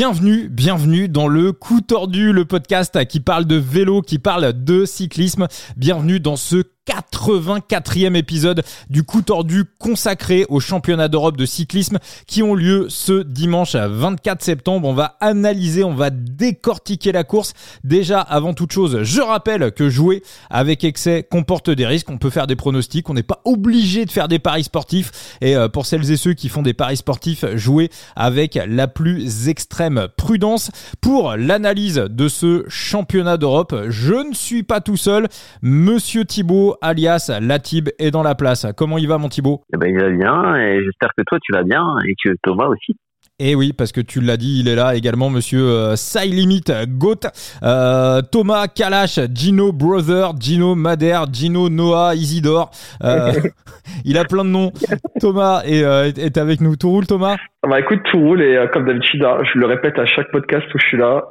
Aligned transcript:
Bienvenue, 0.00 0.48
bienvenue 0.48 1.08
dans 1.10 1.28
le 1.28 1.52
coup 1.52 1.82
tordu, 1.82 2.32
le 2.32 2.46
podcast 2.46 3.04
qui 3.04 3.20
parle 3.20 3.44
de 3.44 3.56
vélo, 3.56 4.00
qui 4.00 4.18
parle 4.18 4.64
de 4.64 4.86
cyclisme. 4.86 5.46
Bienvenue 5.76 6.20
dans 6.20 6.36
ce 6.36 6.62
84e 6.86 8.14
épisode 8.16 8.62
du 8.88 9.02
coup 9.02 9.22
tordu 9.22 9.64
consacré 9.78 10.46
aux 10.48 10.60
championnats 10.60 11.08
d'Europe 11.08 11.36
de 11.36 11.46
cyclisme 11.46 11.98
qui 12.26 12.42
ont 12.42 12.54
lieu 12.54 12.86
ce 12.88 13.22
dimanche 13.22 13.76
24 13.76 14.42
septembre. 14.42 14.88
On 14.88 14.94
va 14.94 15.16
analyser, 15.20 15.84
on 15.84 15.94
va 15.94 16.10
décortiquer 16.10 17.12
la 17.12 17.24
course. 17.24 17.52
Déjà, 17.84 18.20
avant 18.20 18.54
toute 18.54 18.72
chose, 18.72 19.02
je 19.02 19.20
rappelle 19.20 19.72
que 19.72 19.88
jouer 19.88 20.22
avec 20.48 20.84
excès 20.84 21.26
comporte 21.28 21.70
des 21.70 21.86
risques. 21.86 22.10
On 22.10 22.18
peut 22.18 22.30
faire 22.30 22.46
des 22.46 22.56
pronostics, 22.56 23.08
on 23.10 23.14
n'est 23.14 23.22
pas 23.22 23.40
obligé 23.44 24.04
de 24.04 24.10
faire 24.10 24.28
des 24.28 24.38
paris 24.38 24.64
sportifs. 24.64 25.36
Et 25.40 25.56
euh, 25.56 25.68
pour 25.68 25.86
celles 25.86 26.10
et 26.10 26.16
ceux 26.16 26.34
qui 26.34 26.48
font 26.48 26.62
des 26.62 26.74
paris 26.74 26.96
sportifs, 26.96 27.44
jouer 27.56 27.90
avec 28.16 28.58
la 28.66 28.88
plus 28.88 29.48
extrême 29.48 30.08
prudence. 30.16 30.70
Pour 31.00 31.36
l'analyse 31.36 31.96
de 32.08 32.28
ce 32.28 32.64
championnat 32.68 33.36
d'Europe, 33.36 33.74
je 33.88 34.14
ne 34.14 34.34
suis 34.34 34.62
pas 34.62 34.80
tout 34.80 34.96
seul. 34.96 35.28
Monsieur 35.62 36.24
Thibaut 36.70 36.76
alias 36.82 37.38
Latib 37.40 37.88
est 37.98 38.10
dans 38.10 38.22
la 38.22 38.34
place. 38.34 38.66
Comment 38.76 38.98
il 38.98 39.08
va 39.08 39.18
mon 39.18 39.28
Thibaut? 39.28 39.62
Eh 39.72 39.76
ben, 39.76 39.88
Il 39.88 40.00
va 40.00 40.10
bien 40.10 40.56
et 40.56 40.84
j'espère 40.84 41.10
que 41.16 41.22
toi 41.26 41.38
tu 41.42 41.52
vas 41.52 41.62
bien 41.62 41.84
et 42.06 42.14
que 42.22 42.34
Thomas 42.42 42.66
aussi. 42.66 42.96
Et 43.42 43.52
eh 43.52 43.54
oui, 43.54 43.72
parce 43.72 43.90
que 43.90 44.02
tu 44.02 44.20
l'as 44.20 44.36
dit, 44.36 44.60
il 44.60 44.68
est 44.68 44.74
là 44.74 44.94
également, 44.94 45.30
monsieur 45.30 45.62
euh, 45.62 45.94
Limit 46.26 46.64
Goat, 46.88 47.20
euh, 47.62 48.20
Thomas 48.30 48.66
Kalash, 48.66 49.18
Gino 49.34 49.72
Brother, 49.72 50.32
Gino 50.38 50.74
Mader, 50.74 51.20
Gino 51.32 51.70
Noah, 51.70 52.14
Isidore. 52.14 52.70
Euh, 53.02 53.32
il 54.04 54.18
a 54.18 54.24
plein 54.24 54.44
de 54.44 54.50
noms. 54.50 54.72
Thomas 55.20 55.62
est, 55.64 55.82
euh, 55.82 56.12
est 56.18 56.36
avec 56.36 56.60
nous. 56.60 56.76
Tout 56.76 56.90
roule, 56.90 57.06
Thomas? 57.06 57.36
Bah 57.66 57.80
écoute, 57.80 58.00
tout 58.10 58.18
roule 58.18 58.42
et 58.42 58.62
comme 58.74 58.84
d'habitude, 58.84 59.24
hein, 59.24 59.38
je 59.42 59.58
le 59.58 59.64
répète 59.64 59.98
à 59.98 60.04
chaque 60.04 60.30
podcast 60.30 60.66
où 60.74 60.78
je 60.78 60.86
suis 60.86 60.98
là. 60.98 61.22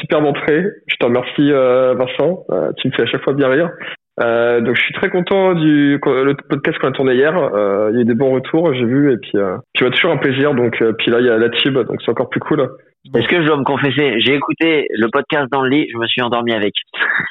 super 0.00 0.20
d'entrée. 0.20 0.66
Je 0.86 0.96
te 0.96 1.06
remercie, 1.06 1.50
Vincent. 1.50 2.44
tu 2.76 2.88
me 2.88 2.92
fais 2.92 3.04
à 3.04 3.06
chaque 3.06 3.24
fois 3.24 3.32
bien 3.32 3.48
rire. 3.48 3.70
Euh, 4.20 4.60
donc 4.60 4.76
je 4.76 4.80
suis 4.82 4.94
très 4.94 5.10
content 5.10 5.54
du 5.54 5.98
le 6.04 6.34
podcast 6.48 6.78
qu'on 6.78 6.88
a 6.88 6.92
tourné 6.92 7.14
hier. 7.14 7.36
Euh, 7.36 7.90
il 7.92 7.96
y 7.96 7.98
a 7.98 8.02
eu 8.02 8.04
des 8.04 8.14
bons 8.14 8.32
retours, 8.32 8.72
j'ai 8.72 8.84
vu, 8.84 9.12
et 9.12 9.16
puis 9.16 9.32
euh, 9.36 9.56
tu 9.74 9.84
as 9.84 9.90
toujours 9.90 10.12
un 10.12 10.18
plaisir. 10.18 10.54
Donc 10.54 10.80
euh, 10.82 10.92
puis 10.92 11.10
là 11.10 11.20
il 11.20 11.26
y 11.26 11.30
a 11.30 11.36
la 11.36 11.50
tib, 11.50 11.74
donc 11.74 12.00
c'est 12.04 12.10
encore 12.10 12.28
plus 12.28 12.40
cool. 12.40 12.68
Est-ce 13.14 13.28
que 13.28 13.42
je 13.42 13.46
dois 13.46 13.58
me 13.58 13.64
confesser? 13.64 14.18
J'ai 14.20 14.34
écouté 14.34 14.86
le 14.90 15.08
podcast 15.10 15.48
dans 15.52 15.62
le 15.62 15.68
lit, 15.68 15.86
je 15.92 15.98
me 15.98 16.06
suis 16.06 16.22
endormi 16.22 16.52
avec. 16.52 16.72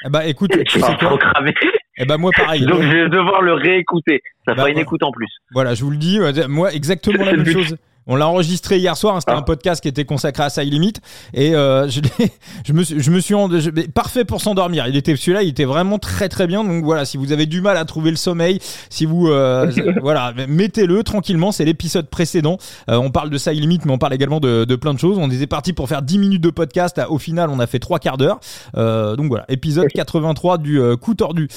Eh 0.06 0.10
bah 0.10 0.24
écoute, 0.26 0.52
je 0.54 0.70
suis 0.70 0.80
trop 0.80 1.16
cramé. 1.16 1.52
Eh 1.96 2.04
bah 2.04 2.16
moi 2.18 2.30
pareil. 2.36 2.66
donc 2.66 2.82
je 2.82 2.88
vais 2.88 3.08
devoir 3.08 3.40
le 3.40 3.54
réécouter. 3.54 4.20
Ça 4.46 4.54
bah, 4.54 4.62
fera 4.62 4.70
une 4.70 4.78
écoute 4.78 5.02
en 5.02 5.10
plus. 5.10 5.28
Voilà, 5.52 5.74
je 5.74 5.84
vous 5.84 5.90
le 5.90 5.96
dis, 5.96 6.20
moi 6.48 6.72
exactement 6.72 7.24
la 7.24 7.32
même 7.32 7.46
chose. 7.46 7.76
On 8.06 8.16
l'a 8.16 8.28
enregistré 8.28 8.78
hier 8.78 8.96
soir. 8.96 9.16
Hein, 9.16 9.20
c'était 9.20 9.32
ah. 9.32 9.38
un 9.38 9.42
podcast 9.42 9.82
qui 9.82 9.88
était 9.88 10.04
consacré 10.04 10.44
à 10.44 10.50
ça 10.50 10.62
limite. 10.62 11.00
Et 11.32 11.54
euh, 11.54 11.88
je, 11.88 12.00
je, 12.66 12.72
me, 12.72 12.82
je 12.82 13.10
me 13.10 13.20
suis 13.20 13.34
parfait 13.94 14.24
pour 14.24 14.40
s'endormir. 14.40 14.86
Il 14.86 14.96
était 14.96 15.16
celui-là, 15.16 15.42
il 15.42 15.48
était 15.50 15.64
vraiment 15.64 15.98
très 15.98 16.28
très 16.28 16.46
bien. 16.46 16.64
Donc 16.64 16.84
voilà, 16.84 17.04
si 17.04 17.16
vous 17.16 17.32
avez 17.32 17.46
du 17.46 17.60
mal 17.60 17.76
à 17.76 17.84
trouver 17.84 18.10
le 18.10 18.16
sommeil, 18.16 18.58
si 18.90 19.06
vous 19.06 19.28
euh, 19.28 19.70
voilà, 20.02 20.34
mettez-le 20.48 21.02
tranquillement. 21.02 21.52
C'est 21.52 21.64
l'épisode 21.64 22.08
précédent. 22.08 22.58
Euh, 22.90 22.96
on 22.96 23.10
parle 23.10 23.30
de 23.30 23.38
ça 23.38 23.52
limite, 23.52 23.84
mais 23.84 23.92
on 23.92 23.98
parle 23.98 24.14
également 24.14 24.40
de, 24.40 24.64
de, 24.64 24.76
plein 24.76 24.92
de 24.92 24.98
choses. 24.98 25.18
On 25.18 25.30
était 25.30 25.46
parti 25.46 25.72
pour 25.72 25.88
faire 25.88 26.02
10 26.02 26.18
minutes 26.18 26.42
de 26.42 26.50
podcast. 26.50 27.00
Au 27.08 27.18
final, 27.18 27.50
on 27.50 27.58
a 27.58 27.66
fait 27.66 27.78
trois 27.78 27.98
quarts 27.98 28.18
d'heure. 28.18 28.40
Euh, 28.76 29.16
donc 29.16 29.28
voilà, 29.28 29.44
épisode 29.48 29.88
83 29.94 30.58
du 30.58 30.80
coup 31.00 31.14
tordu. 31.14 31.48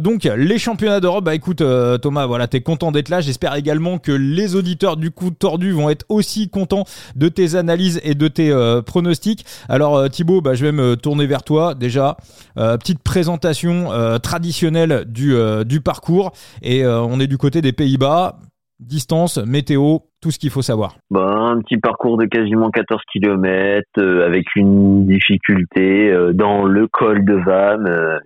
donc 0.00 0.24
les 0.24 0.58
championnats 0.58 1.00
d'Europe. 1.00 1.24
Bah 1.24 1.34
écoute, 1.34 1.62
Thomas, 2.02 2.26
voilà, 2.26 2.46
t'es 2.46 2.60
content 2.60 2.92
d'être 2.92 3.08
là. 3.08 3.20
J'espère 3.20 3.54
également 3.54 3.98
que 3.98 4.12
les 4.12 4.54
auditeurs 4.54 4.96
du 4.96 5.10
coup 5.10 5.30
tordu 5.30 5.71
vont 5.72 5.90
être 5.90 6.04
aussi 6.08 6.48
contents 6.48 6.84
de 7.16 7.28
tes 7.28 7.54
analyses 7.54 8.00
et 8.04 8.14
de 8.14 8.28
tes 8.28 8.50
euh, 8.50 8.82
pronostics. 8.82 9.44
Alors 9.68 9.96
euh, 9.96 10.08
Thibaut, 10.08 10.40
bah, 10.40 10.54
je 10.54 10.64
vais 10.64 10.72
me 10.72 10.96
tourner 10.96 11.26
vers 11.26 11.42
toi. 11.42 11.74
Déjà, 11.74 12.16
euh, 12.58 12.76
petite 12.76 13.02
présentation 13.02 13.88
traditionnelle 14.22 15.04
du, 15.06 15.80
parcours. 15.84 16.32
Et 16.62 16.86
on 16.86 17.20
est 17.20 17.26
du 17.26 17.38
côté 17.38 17.60
des 17.60 17.72
Pays-Bas. 17.72 18.36
Distance, 18.80 19.38
météo, 19.38 19.98
tout 20.20 20.30
ce 20.30 20.38
qu'il 20.38 20.50
faut 20.50 20.62
savoir. 20.62 20.96
Bah, 21.10 21.34
un 21.36 21.60
petit 21.60 21.76
parcours 21.76 22.18
de 22.18 22.26
quasiment 22.26 22.70
14 22.70 23.00
km 23.12 24.02
avec 24.24 24.44
une 24.56 25.06
difficulté 25.06 26.12
dans 26.34 26.64
le 26.64 26.86
col 26.88 27.24
de 27.24 27.34
Vam 27.34 28.20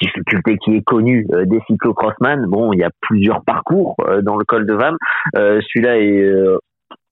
difficulté 0.00 0.56
qui 0.58 0.76
est 0.76 0.82
connue 0.82 1.26
euh, 1.32 1.44
des 1.44 1.60
cyclocrossman. 1.66 2.46
Bon, 2.46 2.72
il 2.72 2.80
y 2.80 2.84
a 2.84 2.90
plusieurs 3.00 3.42
parcours 3.44 3.96
euh, 4.06 4.22
dans 4.22 4.36
le 4.36 4.44
col 4.44 4.66
de 4.66 4.74
Vam. 4.74 4.96
Euh, 5.36 5.60
celui-là 5.68 5.98
est 5.98 6.32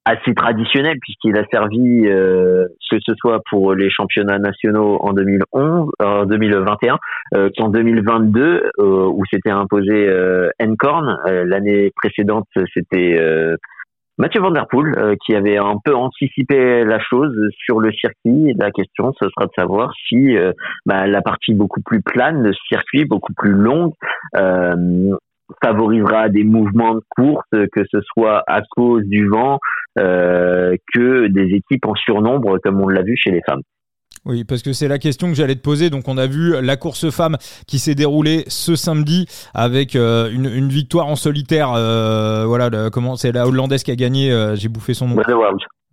assez 0.06 0.34
traditionnel 0.34 0.96
puisqu'il 1.00 1.36
a 1.36 1.44
servi 1.52 2.04
que 2.04 2.98
ce 3.04 3.14
soit 3.16 3.40
pour 3.50 3.74
les 3.74 3.90
championnats 3.90 4.38
nationaux 4.38 4.96
en 5.00 5.12
2011 5.12 5.90
en 6.02 6.24
2021 6.24 6.98
qu'en 7.56 7.68
2022 7.68 8.70
où 8.78 9.22
s'était 9.30 9.50
imposé 9.50 10.08
Encorn 10.58 11.18
l'année 11.26 11.92
précédente 11.94 12.46
c'était 12.72 13.20
Mathieu 14.20 14.42
Van 14.42 14.52
euh, 14.54 15.16
qui 15.24 15.34
avait 15.34 15.56
un 15.56 15.76
peu 15.82 15.94
anticipé 15.94 16.84
la 16.84 17.00
chose 17.00 17.34
sur 17.64 17.80
le 17.80 17.90
circuit. 17.90 18.54
La 18.58 18.70
question, 18.70 19.14
ce 19.18 19.26
sera 19.30 19.46
de 19.46 19.52
savoir 19.56 19.94
si 20.06 20.36
euh, 20.36 20.52
bah, 20.84 21.06
la 21.06 21.22
partie 21.22 21.54
beaucoup 21.54 21.80
plus 21.80 22.02
plane 22.02 22.52
ce 22.52 22.58
circuit, 22.68 23.06
beaucoup 23.06 23.32
plus 23.32 23.52
longue, 23.52 23.94
euh, 24.36 25.16
favorisera 25.64 26.28
des 26.28 26.44
mouvements 26.44 26.96
de 26.96 27.02
course, 27.08 27.48
que 27.72 27.82
ce 27.90 28.00
soit 28.12 28.44
à 28.46 28.60
cause 28.76 29.04
du 29.06 29.26
vent, 29.26 29.58
que 29.96 31.26
des 31.26 31.54
équipes 31.54 31.86
en 31.86 31.94
surnombre, 31.94 32.58
comme 32.62 32.80
on 32.80 32.88
l'a 32.88 33.02
vu 33.02 33.16
chez 33.16 33.30
les 33.30 33.40
femmes. 33.48 33.62
Oui, 34.26 34.44
parce 34.44 34.62
que 34.62 34.72
c'est 34.72 34.88
la 34.88 34.98
question 34.98 35.28
que 35.28 35.34
j'allais 35.34 35.54
te 35.54 35.62
poser. 35.62 35.88
Donc, 35.88 36.06
on 36.06 36.18
a 36.18 36.26
vu 36.26 36.60
la 36.60 36.76
course 36.76 37.10
femme 37.10 37.38
qui 37.66 37.78
s'est 37.78 37.94
déroulée 37.94 38.44
ce 38.48 38.76
samedi 38.76 39.26
avec 39.54 39.96
euh, 39.96 40.30
une, 40.30 40.68
victoire 40.68 41.06
en 41.06 41.16
solitaire. 41.16 41.72
Euh, 41.72 42.44
voilà, 42.46 42.90
comment 42.90 43.16
c'est 43.16 43.32
la 43.32 43.46
hollandaise 43.46 43.82
qui 43.82 43.90
a 43.90 43.96
gagné. 43.96 44.30
Euh, 44.30 44.56
j'ai 44.56 44.68
bouffé 44.68 44.92
son 44.92 45.08
nom. 45.08 45.16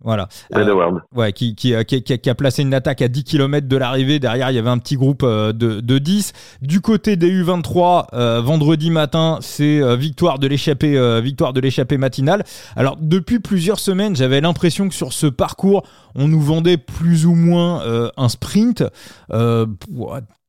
Voilà. 0.04 0.28
Euh, 0.54 0.98
ouais, 1.16 1.32
qui, 1.32 1.56
qui, 1.56 1.74
qui, 1.84 2.02
qui, 2.02 2.30
a 2.30 2.34
placé 2.36 2.62
une 2.62 2.72
attaque 2.72 3.02
à 3.02 3.08
10 3.08 3.24
km 3.24 3.66
de 3.66 3.76
l'arrivée. 3.76 4.20
Derrière, 4.20 4.50
il 4.50 4.54
y 4.54 4.58
avait 4.58 4.70
un 4.70 4.78
petit 4.78 4.94
groupe 4.94 5.22
euh, 5.24 5.52
de, 5.52 5.80
de 5.80 5.98
10. 5.98 6.32
Du 6.62 6.80
côté 6.80 7.16
des 7.16 7.30
U23, 7.42 8.06
euh, 8.12 8.40
vendredi 8.40 8.92
matin, 8.92 9.38
c'est 9.40 9.80
euh, 9.80 9.96
victoire 9.96 10.38
de 10.38 10.46
l'échappée 10.46 10.88
victoire 11.20 11.52
de 11.52 11.60
l'échappée 11.60 11.98
matinale. 11.98 12.44
Alors, 12.76 12.96
depuis 13.00 13.40
plusieurs 13.40 13.80
semaines, 13.80 14.14
j'avais 14.14 14.40
l'impression 14.40 14.88
que 14.88 14.94
sur 14.94 15.12
ce 15.12 15.26
parcours, 15.26 15.82
on 16.14 16.28
nous 16.28 16.40
vendait 16.40 16.76
plus 16.76 17.26
ou 17.26 17.34
moins 17.34 17.82
un 18.16 18.28
sprint. 18.28 18.84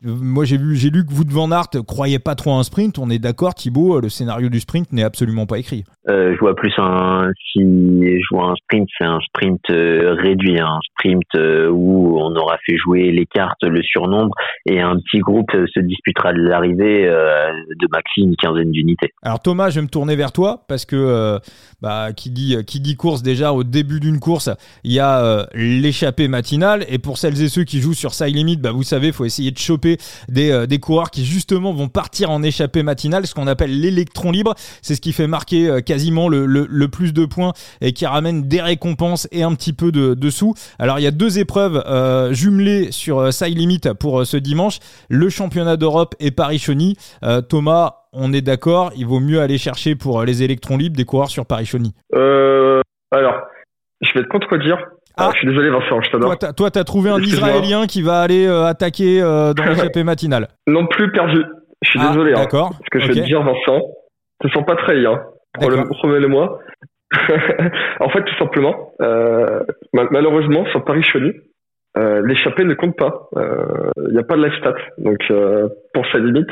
Moi, 0.01 0.45
j'ai 0.45 0.57
vu, 0.57 0.77
j'ai 0.77 0.89
lu 0.89 1.05
que 1.05 1.11
vous 1.11 1.25
de 1.25 1.33
Van 1.33 1.51
Aert 1.51 1.71
croyez 1.85 2.19
pas 2.19 2.35
trop 2.35 2.51
à 2.51 2.55
un 2.55 2.63
sprint. 2.63 2.97
On 2.99 3.09
est 3.09 3.19
d'accord, 3.19 3.53
Thibaut, 3.53 3.99
le 3.99 4.07
scénario 4.07 4.47
du 4.47 4.61
sprint 4.61 4.93
n'est 4.93 5.03
absolument 5.03 5.45
pas 5.45 5.59
écrit. 5.59 5.83
Euh, 6.07 6.33
je 6.33 6.39
vois 6.39 6.55
plus 6.55 6.73
un, 6.77 7.29
si 7.51 7.59
je 7.59 8.35
vois 8.35 8.51
un 8.51 8.55
sprint, 8.55 8.87
c'est 8.97 9.03
un 9.05 9.19
sprint 9.19 9.59
euh, 9.69 10.15
réduit, 10.17 10.57
un 10.57 10.79
sprint 10.91 11.23
euh, 11.35 11.69
où 11.69 12.17
on 12.17 12.33
aura 12.37 12.57
fait 12.65 12.77
jouer 12.77 13.11
les 13.11 13.25
cartes, 13.25 13.61
le 13.61 13.81
surnombre, 13.83 14.33
et 14.65 14.79
un 14.79 14.95
petit 14.95 15.19
groupe 15.19 15.51
se 15.51 15.79
disputera 15.81 16.31
de 16.31 16.39
l'arrivée 16.39 17.05
de 17.05 17.87
maxi 17.91 18.21
une 18.21 18.35
quinzaine 18.37 18.71
d'unités. 18.71 19.11
Alors 19.21 19.41
Thomas, 19.41 19.69
je 19.69 19.75
vais 19.75 19.81
me 19.81 19.89
tourner 19.89 20.15
vers 20.15 20.31
toi 20.31 20.63
parce 20.67 20.85
que 20.85 21.39
bah, 21.81 22.13
qui 22.13 22.29
dit 22.29 22.55
qui 22.65 22.79
dit 22.79 22.95
course 22.95 23.21
déjà 23.21 23.51
au 23.51 23.63
début 23.63 23.99
d'une 23.99 24.19
course, 24.19 24.49
il 24.83 24.93
y 24.93 24.99
a 24.99 25.45
l'échappée 25.53 26.27
matinale, 26.27 26.85
et 26.89 26.99
pour 26.99 27.17
celles 27.17 27.41
et 27.41 27.49
ceux 27.49 27.63
qui 27.63 27.79
jouent 27.81 27.93
sur 27.93 28.13
side 28.13 28.35
limit, 28.35 28.57
bah 28.57 28.71
vous 28.71 28.83
savez, 28.83 29.11
faut 29.11 29.25
essayer 29.25 29.51
de 29.51 29.57
choper 29.57 29.88
des, 30.27 30.51
euh, 30.51 30.65
des 30.67 30.79
coureurs 30.79 31.11
qui 31.11 31.25
justement 31.25 31.73
vont 31.73 31.87
partir 31.87 32.29
en 32.31 32.43
échappée 32.43 32.83
matinale, 32.83 33.27
ce 33.27 33.33
qu'on 33.33 33.47
appelle 33.47 33.79
l'électron 33.79 34.31
libre. 34.31 34.53
C'est 34.81 34.95
ce 34.95 35.01
qui 35.01 35.13
fait 35.13 35.27
marquer 35.27 35.69
euh, 35.69 35.81
quasiment 35.81 36.27
le, 36.29 36.87
plus 36.87 37.13
de 37.13 37.25
points 37.25 37.53
et 37.81 37.93
qui 37.93 38.05
ramène 38.05 38.47
des 38.47 38.61
récompenses 38.61 39.27
et 39.31 39.43
un 39.43 39.53
petit 39.53 39.73
peu 39.73 39.91
de, 39.91 40.29
sous. 40.29 40.53
Alors 40.79 40.99
il 40.99 41.03
y 41.03 41.07
a 41.07 41.11
deux 41.11 41.39
épreuves 41.39 41.83
euh, 41.85 42.33
jumelées 42.33 42.91
sur 42.91 43.33
Side 43.33 43.57
Limit 43.57 43.81
pour 43.99 44.25
ce 44.25 44.37
dimanche, 44.37 44.79
le 45.09 45.29
championnat 45.29 45.77
d'Europe 45.77 46.15
et 46.19 46.31
Paris-Chauny. 46.31 46.95
Thomas, 47.47 47.95
on 48.13 48.33
est 48.33 48.41
d'accord, 48.41 48.91
il 48.95 49.05
vaut 49.05 49.19
mieux 49.19 49.41
aller 49.41 49.57
chercher 49.57 49.95
pour 49.95 50.23
les 50.23 50.43
électrons 50.43 50.77
libres 50.77 50.97
des 50.97 51.05
coureurs 51.05 51.29
sur 51.29 51.45
Paris-Chauny. 51.45 51.93
Euh, 52.15 52.81
alors, 53.11 53.33
je 54.09 54.19
vais 54.19 54.25
te 54.25 54.29
contredire. 54.29 54.77
Ah, 55.17 55.31
je 55.33 55.39
suis 55.39 55.47
désolé 55.47 55.69
Vincent, 55.69 56.01
je 56.01 56.11
t'adore. 56.11 56.37
Toi, 56.37 56.71
t'as 56.71 56.83
trouvé 56.83 57.09
un 57.09 57.19
Israélien 57.19 57.87
qui 57.87 58.01
va 58.01 58.21
aller 58.21 58.47
euh, 58.47 58.65
attaquer 58.65 59.21
euh, 59.21 59.53
dans 59.53 59.65
l'échappée 59.65 60.03
matinale. 60.05 60.47
Non 60.65 60.85
plus 60.87 61.11
perdu. 61.11 61.43
Je 61.81 61.89
suis 61.89 61.99
ah, 62.01 62.09
désolé. 62.09 62.33
Hein. 62.33 62.41
D'accord. 62.41 62.71
Ce 62.85 62.89
que 62.89 62.99
je 62.99 63.07
vais 63.07 63.21
te 63.21 63.25
dire 63.25 63.41
Vincent, 63.43 63.81
te 64.39 64.47
sens 64.49 64.65
pas 64.65 64.75
trahi. 64.75 65.05
Hein. 65.05 65.19
Remets-le-moi. 65.59 66.59
en 67.99 68.09
fait, 68.09 68.23
tout 68.23 68.35
simplement, 68.37 68.93
euh, 69.01 69.61
malheureusement, 69.93 70.65
sur 70.67 70.85
Paris-Chauny, 70.85 71.31
euh, 71.97 72.21
l'échappée 72.25 72.63
ne 72.63 72.75
compte 72.75 72.95
pas. 72.95 73.29
Il 73.35 74.13
n'y 74.13 74.19
a 74.19 74.23
pas 74.23 74.37
de 74.37 74.43
live 74.43 74.57
stat. 74.59 74.75
Donc, 74.99 75.17
pour 75.93 76.05
sa 76.11 76.19
limite, 76.19 76.51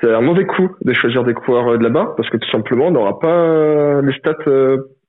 c'est 0.00 0.12
un 0.12 0.20
mauvais 0.20 0.46
coup 0.46 0.70
de 0.80 0.92
choisir 0.94 1.24
des 1.24 1.34
coureurs 1.34 1.76
de 1.76 1.82
là-bas, 1.82 2.14
parce 2.16 2.30
que 2.30 2.36
tout 2.36 2.50
simplement, 2.50 2.86
on 2.86 2.92
n'aura 2.92 3.18
pas 3.18 4.00
les 4.00 4.12
stats 4.14 4.44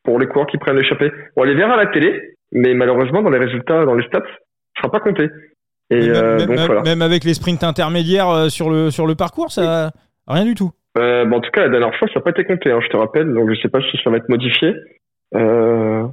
pour 0.03 0.19
les 0.19 0.27
coureurs 0.27 0.47
qui 0.47 0.57
prennent 0.57 0.77
l'échappée. 0.77 1.11
On 1.35 1.43
les 1.43 1.55
verra 1.55 1.73
à 1.73 1.77
la 1.77 1.87
télé, 1.87 2.35
mais 2.51 2.73
malheureusement, 2.73 3.21
dans 3.21 3.29
les 3.29 3.39
résultats, 3.39 3.85
dans 3.85 3.95
les 3.95 4.05
stats, 4.07 4.19
ça 4.75 4.81
sera 4.81 4.91
pas 4.91 4.99
compté. 4.99 5.29
Et 5.89 6.09
même, 6.09 6.45
donc, 6.45 6.59
voilà. 6.59 6.81
même, 6.81 7.01
avec 7.01 7.23
les 7.23 7.33
sprints 7.33 7.63
intermédiaires 7.63 8.49
sur 8.49 8.69
le, 8.69 8.89
sur 8.89 9.05
le 9.05 9.15
parcours, 9.15 9.51
ça 9.51 9.91
rien 10.27 10.45
du 10.45 10.55
tout. 10.55 10.71
Euh, 10.97 11.29
en 11.29 11.39
tout 11.39 11.49
cas, 11.51 11.61
la 11.61 11.69
dernière 11.69 11.95
fois, 11.97 12.07
ça 12.07 12.15
n'a 12.15 12.21
pas 12.21 12.29
été 12.29 12.45
compté, 12.45 12.71
hein, 12.71 12.79
je 12.81 12.89
te 12.89 12.97
rappelle. 12.97 13.33
Donc, 13.33 13.49
je 13.49 13.59
sais 13.61 13.69
pas 13.69 13.81
si 13.81 13.97
ça 14.03 14.09
va 14.09 14.17
être 14.17 14.29
modifié. 14.29 14.75
Euh, 15.35 16.03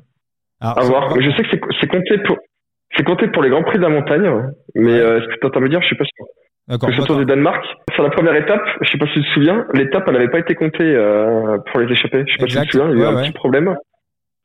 à 0.61 0.81
voir. 0.83 1.21
Je 1.21 1.31
sais 1.37 1.43
que 1.43 1.67
c'est 1.81 1.89
compté 1.89 2.19
pour 2.19 2.37
c'est 2.97 3.05
compté 3.05 3.29
pour 3.29 3.43
les 3.43 3.51
grands 3.51 3.63
prix 3.63 3.79
de 3.79 3.83
la 3.83 3.89
montagne, 3.89 4.29
mais 4.75 4.93
euh, 4.93 5.21
ce 5.21 5.27
que 5.27 5.59
tu 5.59 5.69
dire, 5.69 5.81
je 5.81 5.87
suis 5.87 5.97
pas 5.97 6.05
sûr. 6.05 6.27
D'accord. 6.67 6.89
Le 6.91 7.05
Tour 7.05 7.17
du 7.17 7.25
Danemark, 7.25 7.65
sur 8.01 8.09
la 8.09 8.17
première 8.17 8.35
étape, 8.35 8.63
je 8.81 8.91
sais 8.91 8.97
pas 8.97 9.07
si 9.09 9.13
tu 9.15 9.23
te 9.23 9.29
souviens, 9.35 9.67
l'étape 9.75 10.05
elle 10.07 10.15
n'avait 10.15 10.31
pas 10.31 10.39
été 10.39 10.55
comptée 10.55 10.83
euh, 10.83 11.59
pour 11.71 11.81
les 11.81 11.93
échapper. 11.93 12.25
Je 12.27 12.33
sais 12.33 12.39
pas 12.39 12.49
si 12.49 12.59
tu 12.61 12.67
te 12.67 12.79
souviens, 12.79 12.91
il 12.95 12.99
y 12.99 13.05
a 13.05 13.11
eu 13.11 13.15
un 13.15 13.23
petit 13.23 13.33
problème. 13.33 13.77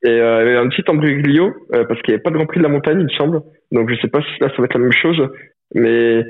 Et 0.04 0.10
euh, 0.10 0.44
il 0.44 0.48
y 0.48 0.50
avait 0.50 0.58
un 0.58 0.68
petit 0.68 0.84
embruglio 0.90 1.54
euh, 1.74 1.86
parce 1.86 2.02
qu'il 2.02 2.12
n'y 2.12 2.16
avait 2.16 2.22
pas 2.22 2.32
de 2.32 2.36
Grand 2.36 2.46
Prix 2.46 2.60
de 2.60 2.64
la 2.64 2.70
montagne, 2.70 3.00
il 3.00 3.06
me 3.06 3.18
semble. 3.18 3.42
Donc 3.72 3.90
je 3.90 3.96
sais 4.02 4.10
pas 4.10 4.22
si 4.22 4.42
là 4.42 4.50
ça 4.50 4.56
va 4.58 4.66
être 4.66 4.74
la 4.74 4.82
même 4.82 4.92
chose, 4.92 5.22
mais 5.74 6.26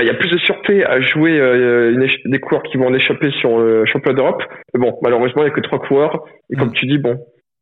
il 0.00 0.06
y 0.06 0.10
a 0.10 0.14
plus 0.14 0.30
de 0.30 0.38
sûreté 0.38 0.84
à 0.84 1.00
jouer 1.00 1.38
euh, 1.38 1.92
une 1.92 2.08
des 2.32 2.40
coureurs 2.40 2.64
qui 2.64 2.78
vont 2.78 2.88
en 2.88 2.94
échapper 2.94 3.30
sur 3.40 3.58
le 3.58 3.86
championnat 3.86 4.16
d'Europe. 4.16 4.42
Mais 4.74 4.80
bon, 4.80 4.98
malheureusement, 5.02 5.42
il 5.42 5.46
n'y 5.46 5.50
a 5.52 5.54
que 5.54 5.60
trois 5.60 5.78
coureurs. 5.78 6.24
Et 6.50 6.56
comme 6.56 6.70
mm. 6.70 6.74
tu 6.74 6.86
dis, 6.86 6.98
bon, 6.98 7.16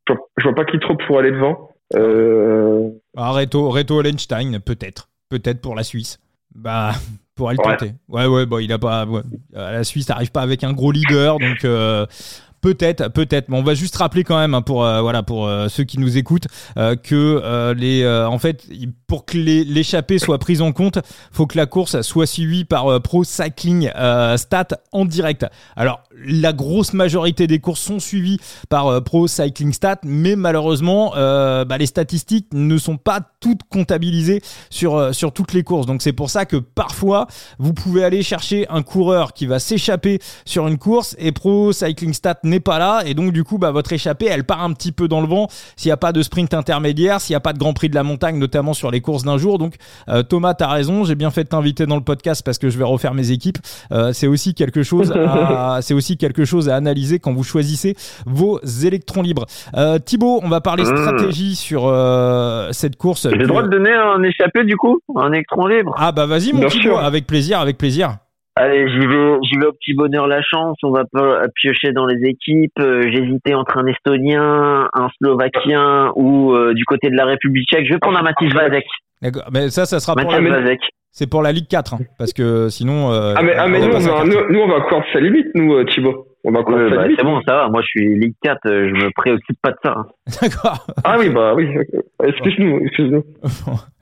je 0.07 0.13
vois, 0.13 0.27
vois 0.45 0.55
pas 0.55 0.65
qui 0.65 0.79
trop 0.79 0.95
pour 0.95 1.19
aller 1.19 1.31
devant. 1.31 1.69
Euh... 1.95 2.89
Ah, 3.15 3.31
Reto, 3.31 3.69
Reto 3.69 3.99
Hollenstein, 3.99 4.59
peut-être. 4.65 5.09
Peut-être 5.29 5.61
pour 5.61 5.75
la 5.75 5.83
Suisse. 5.83 6.19
Bah, 6.55 6.91
pour 7.39 7.49
le 7.51 7.57
tenter. 7.57 7.93
Ouais, 8.07 8.25
ouais, 8.25 8.45
bon, 8.45 8.59
il 8.59 8.71
a 8.71 8.77
pas. 8.77 9.07
La 9.53 9.83
Suisse 9.83 10.09
n'arrive 10.09 10.31
pas 10.31 10.41
avec 10.41 10.63
un 10.63 10.73
gros 10.73 10.91
leader, 10.91 11.39
donc. 11.39 11.63
Euh, 11.65 12.05
Peut-être, 12.61 13.07
peut-être. 13.09 13.47
Mais 13.49 13.57
on 13.57 13.63
va 13.63 13.73
juste 13.73 13.95
rappeler 13.95 14.23
quand 14.25 14.37
même 14.37 14.53
hein, 14.53 14.61
pour 14.61 14.83
euh, 14.83 15.01
voilà 15.01 15.23
pour 15.23 15.47
euh, 15.47 15.69
ceux 15.69 15.85
qui 15.85 15.97
nous 15.97 16.17
écoutent 16.17 16.47
euh, 16.77 16.95
que 16.95 17.73
les 17.73 18.05
en 18.07 18.37
fait 18.37 18.65
pour 19.07 19.25
que 19.25 19.37
l'échappée 19.37 20.19
soit 20.19 20.37
prise 20.37 20.61
en 20.61 20.71
compte, 20.71 20.99
faut 21.31 21.47
que 21.47 21.57
la 21.57 21.65
course 21.65 22.01
soit 22.01 22.25
suivie 22.25 22.65
par 22.65 23.01
Pro 23.01 23.23
Cycling 23.23 23.89
Stat 24.35 24.67
en 24.91 25.05
direct. 25.05 25.45
Alors 25.75 26.03
la 26.25 26.53
grosse 26.53 26.93
majorité 26.93 27.47
des 27.47 27.59
courses 27.59 27.81
sont 27.81 27.99
suivies 27.99 28.39
par 28.69 29.03
Pro 29.03 29.27
Cycling 29.27 29.73
Stat, 29.73 29.99
mais 30.03 30.35
malheureusement 30.35 31.11
bah, 31.15 31.77
les 31.77 31.85
statistiques 31.85 32.47
ne 32.53 32.77
sont 32.77 32.97
pas 32.97 33.21
toutes 33.39 33.63
comptabilisées 33.69 34.41
sur 34.69 35.13
sur 35.13 35.31
toutes 35.31 35.53
les 35.53 35.63
courses. 35.63 35.85
Donc 35.85 36.01
c'est 36.01 36.13
pour 36.13 36.29
ça 36.29 36.45
que 36.45 36.57
parfois 36.57 37.27
vous 37.57 37.73
pouvez 37.73 38.03
aller 38.03 38.23
chercher 38.23 38.67
un 38.69 38.83
coureur 38.83 39.33
qui 39.33 39.45
va 39.45 39.59
s'échapper 39.59 40.19
sur 40.45 40.67
une 40.67 40.77
course 40.77 41.15
et 41.19 41.31
Pro 41.31 41.71
Cycling 41.71 42.13
Stat 42.13 42.39
n'est 42.49 42.59
pas 42.59 42.79
là 42.79 43.01
et 43.05 43.13
donc 43.13 43.31
du 43.31 43.43
coup 43.43 43.57
bah, 43.57 43.71
votre 43.71 43.93
échappée 43.93 44.25
elle 44.25 44.43
part 44.43 44.63
un 44.63 44.73
petit 44.73 44.91
peu 44.91 45.07
dans 45.07 45.21
le 45.21 45.27
vent 45.27 45.47
s'il 45.75 45.89
n'y 45.89 45.93
a 45.93 45.97
pas 45.97 46.11
de 46.11 46.21
sprint 46.21 46.53
intermédiaire, 46.53 47.21
s'il 47.21 47.33
n'y 47.33 47.37
a 47.37 47.41
pas 47.41 47.53
de 47.53 47.59
Grand 47.59 47.73
Prix 47.73 47.89
de 47.89 47.95
la 47.95 48.03
montagne 48.03 48.37
notamment 48.37 48.73
sur 48.73 48.91
les 48.91 49.01
courses 49.01 49.23
d'un 49.23 49.37
jour. 49.37 49.57
Donc 49.57 49.75
euh, 50.07 50.23
Thomas, 50.23 50.53
tu 50.53 50.63
as 50.63 50.69
raison, 50.69 51.03
j'ai 51.03 51.15
bien 51.15 51.31
fait 51.31 51.43
de 51.43 51.49
t'inviter 51.49 51.85
dans 51.85 51.95
le 51.95 52.01
podcast 52.01 52.43
parce 52.43 52.57
que 52.57 52.69
je 52.69 52.77
vais 52.77 52.83
refaire 52.83 53.13
mes 53.13 53.31
équipes. 53.31 53.57
Euh, 53.91 54.11
c'est 54.13 54.27
aussi 54.27 54.53
quelque 54.53 54.83
chose 54.83 55.11
à, 55.11 55.79
c'est 55.81 55.93
aussi 55.93 56.17
quelque 56.17 56.45
chose 56.45 56.69
à 56.69 56.75
analyser 56.75 57.19
quand 57.19 57.33
vous 57.33 57.43
choisissez 57.43 57.95
vos 58.25 58.59
électrons 58.83 59.21
libres. 59.21 59.45
Euh, 59.75 59.99
Thibaut, 59.99 60.39
on 60.43 60.49
va 60.49 60.61
parler 60.61 60.83
mmh. 60.83 60.97
stratégie 60.97 61.55
sur 61.55 61.81
cette 62.71 62.97
course. 62.97 63.27
J'ai 63.29 63.35
le 63.35 63.47
droit 63.47 63.63
de 63.63 63.69
donner 63.69 63.93
un 63.93 64.21
échappé 64.23 64.63
du 64.63 64.75
coup, 64.75 64.99
un 65.15 65.31
électron 65.31 65.67
libre? 65.67 65.93
Ah 65.97 66.11
bah 66.11 66.25
vas-y 66.25 66.53
mon 66.53 66.67
Thibaut, 66.67 66.97
avec 66.97 67.27
plaisir, 67.27 67.59
avec 67.59 67.77
plaisir. 67.77 68.17
Allez, 68.59 68.89
j'y 68.89 69.07
vais, 69.07 69.37
j'y 69.43 69.57
vais 69.57 69.67
au 69.67 69.71
petit 69.71 69.93
bonheur 69.93 70.27
la 70.27 70.41
chance. 70.41 70.75
On 70.83 70.91
va 70.91 71.05
pas 71.09 71.47
piocher 71.55 71.93
dans 71.93 72.05
les 72.05 72.27
équipes. 72.27 72.77
Euh, 72.79 73.03
j'hésitais 73.09 73.53
entre 73.53 73.77
un 73.77 73.85
Estonien, 73.85 74.89
un 74.93 75.07
Slovakien 75.17 76.11
ou 76.17 76.53
euh, 76.53 76.73
du 76.73 76.83
côté 76.83 77.09
de 77.09 77.15
la 77.15 77.23
République 77.23 77.69
tchèque. 77.69 77.85
Je 77.87 77.93
vais 77.93 77.99
prendre 77.99 78.19
un 78.19 78.23
Mathis 78.23 78.53
Vazek. 78.53 78.85
D'accord, 79.21 79.43
mais 79.53 79.69
ça, 79.69 79.85
ça 79.85 80.01
sera 80.01 80.13
pour 80.13 80.29
la... 80.29 80.75
C'est 81.11 81.29
pour 81.29 81.41
la 81.41 81.53
Ligue 81.53 81.67
4, 81.69 81.93
hein, 81.93 81.99
parce 82.17 82.33
que 82.33 82.67
sinon. 82.67 83.11
Euh, 83.11 83.33
ah 83.35 83.41
mais, 83.41 83.55
ah, 83.55 83.67
mais 83.67 83.79
nous, 83.79 83.95
on 83.95 83.99
va, 83.99 84.25
nous, 84.25 84.59
on 84.59 84.67
va 84.67 84.81
croire 84.81 85.03
sa 85.13 85.21
limite, 85.21 85.47
nous, 85.55 85.81
Thibaut. 85.85 86.27
On 86.43 86.51
va 86.51 86.59
ouais, 86.61 86.89
bah, 86.89 87.05
C'est 87.17 87.23
bon, 87.23 87.41
ça 87.47 87.55
va. 87.55 87.69
Moi, 87.69 87.81
je 87.81 87.87
suis 87.87 88.19
Ligue 88.19 88.35
4. 88.43 88.59
Je 88.65 88.93
me 88.93 89.09
préoccupe 89.15 89.57
pas 89.61 89.71
de 89.71 89.77
ça. 89.83 89.95
Hein. 89.97 90.05
D'accord. 90.41 90.85
Ah 91.05 91.15
oui, 91.17 91.29
bah 91.29 91.53
oui. 91.55 91.67
Excuse-nous, 92.23 92.79
excuse-nous. 92.79 93.23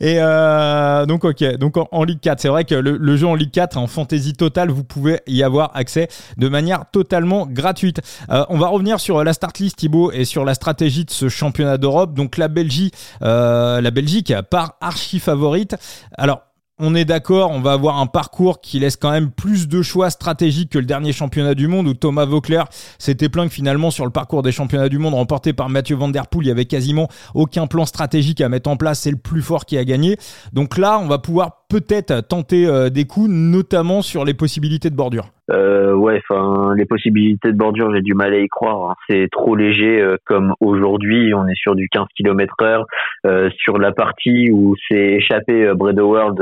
Et 0.00 0.16
euh, 0.18 1.06
donc 1.06 1.24
ok, 1.24 1.56
donc 1.56 1.74
en, 1.76 2.04
Ligue 2.04 2.20
4, 2.20 2.40
c'est 2.40 2.48
vrai 2.48 2.64
que 2.64 2.74
le, 2.74 3.16
jeu 3.16 3.26
en 3.26 3.34
Ligue 3.34 3.50
4, 3.50 3.76
en 3.76 3.86
fantasy 3.86 4.32
totale, 4.34 4.70
vous 4.70 4.84
pouvez 4.84 5.20
y 5.26 5.42
avoir 5.42 5.70
accès 5.74 6.08
de 6.36 6.48
manière 6.48 6.84
totalement 6.90 7.46
gratuite. 7.46 8.00
Euh, 8.30 8.44
on 8.48 8.58
va 8.58 8.68
revenir 8.68 9.00
sur 9.00 9.22
la 9.24 9.32
start 9.32 9.58
list 9.58 9.76
Thibaut 9.76 10.12
et 10.12 10.24
sur 10.24 10.44
la 10.44 10.54
stratégie 10.54 11.04
de 11.04 11.10
ce 11.10 11.28
championnat 11.28 11.78
d'Europe. 11.78 12.14
Donc 12.14 12.36
la 12.36 12.48
Belgique, 12.48 12.94
euh, 13.22 13.80
la 13.80 13.90
Belgique 13.90 14.32
part 14.50 14.76
archi 14.80 15.18
favorite. 15.18 15.76
Alors 16.16 16.43
on 16.78 16.94
est 16.94 17.04
d'accord, 17.04 17.52
on 17.52 17.60
va 17.60 17.72
avoir 17.72 17.98
un 17.98 18.06
parcours 18.06 18.60
qui 18.60 18.80
laisse 18.80 18.96
quand 18.96 19.12
même 19.12 19.30
plus 19.30 19.68
de 19.68 19.80
choix 19.80 20.10
stratégiques 20.10 20.70
que 20.70 20.78
le 20.78 20.84
dernier 20.84 21.12
championnat 21.12 21.54
du 21.54 21.68
monde 21.68 21.86
où 21.86 21.94
Thomas 21.94 22.24
Vauclair 22.24 22.64
s'était 22.98 23.28
plaint 23.28 23.48
que 23.48 23.54
finalement 23.54 23.90
sur 23.90 24.04
le 24.04 24.10
parcours 24.10 24.42
des 24.42 24.50
championnats 24.50 24.88
du 24.88 24.98
monde 24.98 25.14
remporté 25.14 25.52
par 25.52 25.68
Mathieu 25.68 25.94
Van 25.94 26.08
Der 26.08 26.26
Poel, 26.26 26.46
il 26.46 26.48
y 26.48 26.50
avait 26.50 26.64
quasiment 26.64 27.08
aucun 27.34 27.68
plan 27.68 27.84
stratégique 27.84 28.40
à 28.40 28.48
mettre 28.48 28.68
en 28.68 28.76
place, 28.76 29.00
c'est 29.00 29.12
le 29.12 29.16
plus 29.16 29.42
fort 29.42 29.66
qui 29.66 29.78
a 29.78 29.84
gagné. 29.84 30.16
Donc 30.52 30.76
là, 30.76 30.98
on 31.00 31.06
va 31.06 31.18
pouvoir 31.18 31.64
peut-être 31.70 32.20
tenter 32.26 32.66
euh, 32.66 32.90
des 32.90 33.04
coups, 33.04 33.28
notamment 33.28 34.02
sur 34.02 34.24
les 34.24 34.34
possibilités 34.34 34.90
de 34.90 34.96
bordure. 34.96 35.26
Euh, 35.50 35.92
ouais, 35.94 36.20
enfin, 36.28 36.72
les 36.76 36.86
possibilités 36.86 37.52
de 37.52 37.56
bordure, 37.56 37.92
j'ai 37.94 38.00
du 38.00 38.14
mal 38.14 38.32
à 38.32 38.38
y 38.38 38.48
croire. 38.48 38.90
Hein. 38.90 38.94
C'est 39.08 39.28
trop 39.30 39.56
léger 39.56 40.00
euh, 40.00 40.16
comme 40.24 40.54
aujourd'hui. 40.60 41.34
On 41.34 41.46
est 41.46 41.56
sur 41.56 41.74
du 41.74 41.88
15 41.88 42.06
km 42.16 42.54
heure. 42.62 42.86
Euh, 43.26 43.48
sur 43.56 43.78
la 43.78 43.92
partie 43.92 44.50
où 44.50 44.74
c'est 44.86 45.14
échappé 45.14 45.64
euh, 45.66 45.74
World, 45.74 46.38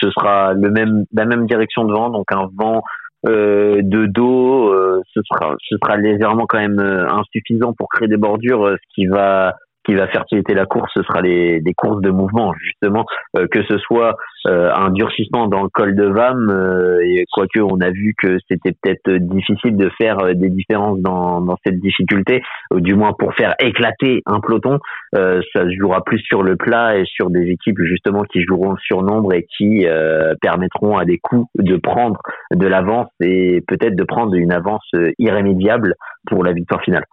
ce 0.00 0.10
sera 0.10 0.52
le 0.52 0.70
même, 0.70 1.04
la 1.12 1.24
même 1.24 1.46
direction 1.46 1.84
de 1.84 1.92
vent, 1.92 2.10
donc 2.10 2.30
un 2.32 2.48
vent 2.56 2.82
de 3.24 4.06
dos, 4.06 4.74
ce 5.14 5.20
sera, 5.22 5.54
ce 5.62 5.76
sera 5.80 5.96
légèrement 5.96 6.44
quand 6.48 6.58
même 6.58 6.80
insuffisant 6.80 7.72
pour 7.72 7.88
créer 7.88 8.08
des 8.08 8.16
bordures, 8.16 8.68
ce 8.72 8.94
qui 8.94 9.06
va 9.06 9.54
qui 9.84 9.94
va 9.94 10.06
faciliter 10.08 10.54
la 10.54 10.66
course, 10.66 10.90
ce 10.94 11.02
sera 11.02 11.20
les, 11.20 11.60
des 11.60 11.74
courses 11.74 12.00
de 12.00 12.10
mouvement, 12.10 12.52
justement, 12.54 13.04
euh, 13.36 13.46
que 13.48 13.62
ce 13.64 13.78
soit 13.78 14.16
euh, 14.46 14.70
un 14.74 14.90
durcissement 14.90 15.48
dans 15.48 15.62
le 15.62 15.68
col 15.68 15.94
de 15.94 16.04
Vam, 16.04 16.50
euh, 16.50 17.00
et 17.04 17.24
quoique 17.32 17.58
on 17.58 17.80
a 17.80 17.90
vu 17.90 18.14
que 18.20 18.38
c'était 18.48 18.72
peut-être 18.80 19.10
difficile 19.10 19.76
de 19.76 19.90
faire 20.00 20.18
des 20.34 20.50
différences 20.50 21.00
dans, 21.00 21.40
dans 21.40 21.56
cette 21.64 21.80
difficulté, 21.80 22.42
du 22.72 22.94
moins 22.94 23.12
pour 23.12 23.34
faire 23.34 23.54
éclater 23.58 24.22
un 24.26 24.40
peloton, 24.40 24.78
ça 25.12 25.64
se 25.64 25.70
jouera 25.78 26.02
plus 26.04 26.18
sur 26.20 26.42
le 26.42 26.56
plat 26.56 26.96
et 26.96 27.04
sur 27.04 27.30
des 27.30 27.50
équipes 27.50 27.78
justement 27.82 28.22
qui 28.22 28.42
joueront 28.42 28.76
sur 28.76 29.02
nombre 29.02 29.32
et 29.34 29.46
qui 29.56 29.86
permettront 30.40 30.96
à 30.96 31.04
des 31.04 31.18
coups 31.18 31.46
de 31.56 31.76
prendre 31.76 32.18
de 32.54 32.66
l'avance 32.66 33.08
et 33.20 33.62
peut-être 33.66 33.96
de 33.96 34.04
prendre 34.04 34.34
une 34.34 34.52
avance 34.52 34.88
irrémédiable 35.18 35.94
pour 36.26 36.44
la 36.44 36.52
victoire 36.52 36.82
finale. 36.82 37.04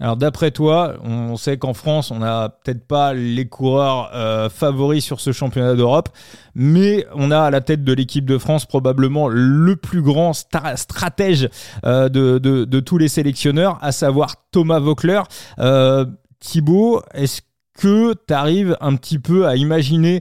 Alors 0.00 0.16
d'après 0.16 0.50
toi, 0.50 0.94
on 1.04 1.36
sait 1.36 1.58
qu'en 1.58 1.74
France, 1.74 2.10
on 2.10 2.18
n'a 2.18 2.48
peut-être 2.48 2.86
pas 2.86 3.14
les 3.14 3.46
coureurs 3.46 4.10
euh, 4.14 4.48
favoris 4.48 5.04
sur 5.04 5.20
ce 5.20 5.32
championnat 5.32 5.74
d'Europe, 5.74 6.08
mais 6.54 7.06
on 7.14 7.30
a 7.30 7.40
à 7.40 7.50
la 7.50 7.60
tête 7.60 7.84
de 7.84 7.92
l'équipe 7.92 8.24
de 8.24 8.38
France 8.38 8.66
probablement 8.66 9.28
le 9.28 9.76
plus 9.76 10.02
grand 10.02 10.32
stratège 10.32 11.48
euh, 11.84 12.08
de, 12.08 12.80
tous 12.80 12.98
les 12.98 13.08
sélectionneurs, 13.08 13.78
à 13.80 13.92
savoir 13.92 14.36
Thomas 14.50 14.80
Vaucler. 14.80 15.20
Euh, 15.60 16.06
Thibaut, 16.40 17.02
est-ce 17.14 17.42
que 17.78 18.14
tu 18.26 18.34
arrives 18.34 18.76
un 18.80 18.96
petit 18.96 19.18
peu 19.18 19.46
à 19.46 19.56
imaginer 19.56 20.20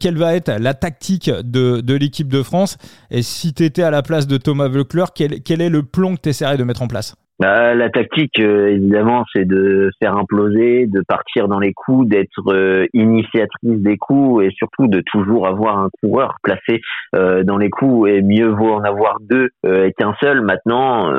quelle 0.00 0.16
va 0.16 0.34
être 0.34 0.50
la 0.50 0.74
tactique 0.74 1.30
de, 1.30 1.94
l'équipe 1.94 2.28
de 2.28 2.42
France? 2.42 2.78
Et 3.10 3.22
si 3.22 3.52
tu 3.52 3.64
étais 3.64 3.82
à 3.82 3.90
la 3.90 4.02
place 4.02 4.26
de 4.26 4.38
Thomas 4.38 4.68
Vaucler, 4.68 5.04
quel, 5.14 5.42
quel 5.42 5.60
est 5.60 5.68
le 5.68 5.82
plan 5.82 6.16
que 6.16 6.22
tu 6.22 6.30
essaierais 6.30 6.56
de 6.56 6.64
mettre 6.64 6.82
en 6.82 6.88
place? 6.88 7.14
Bah, 7.40 7.74
la 7.74 7.88
tactique, 7.88 8.38
euh, 8.38 8.68
évidemment, 8.68 9.24
c'est 9.32 9.46
de 9.46 9.88
faire 9.98 10.14
imploser, 10.14 10.86
de 10.86 11.02
partir 11.08 11.48
dans 11.48 11.58
les 11.58 11.72
coups, 11.72 12.06
d'être 12.06 12.52
euh, 12.52 12.86
initiatrice 12.92 13.80
des 13.80 13.96
coups 13.96 14.44
et 14.44 14.50
surtout 14.54 14.88
de 14.88 15.02
toujours 15.10 15.46
avoir 15.46 15.78
un 15.78 15.88
coureur 16.02 16.36
placé 16.42 16.82
euh, 17.16 17.42
dans 17.42 17.56
les 17.56 17.70
coups. 17.70 18.10
Et 18.10 18.20
mieux 18.20 18.48
vaut 18.48 18.74
en 18.74 18.84
avoir 18.84 19.16
deux 19.20 19.48
qu'un 19.62 20.14
seul. 20.20 20.42
Maintenant, 20.42 21.10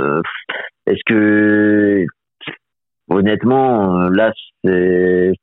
est-ce 0.86 1.01
que 1.08 2.06
honnêtement, 3.10 4.08
là, 4.10 4.32
c'est 4.63 5.34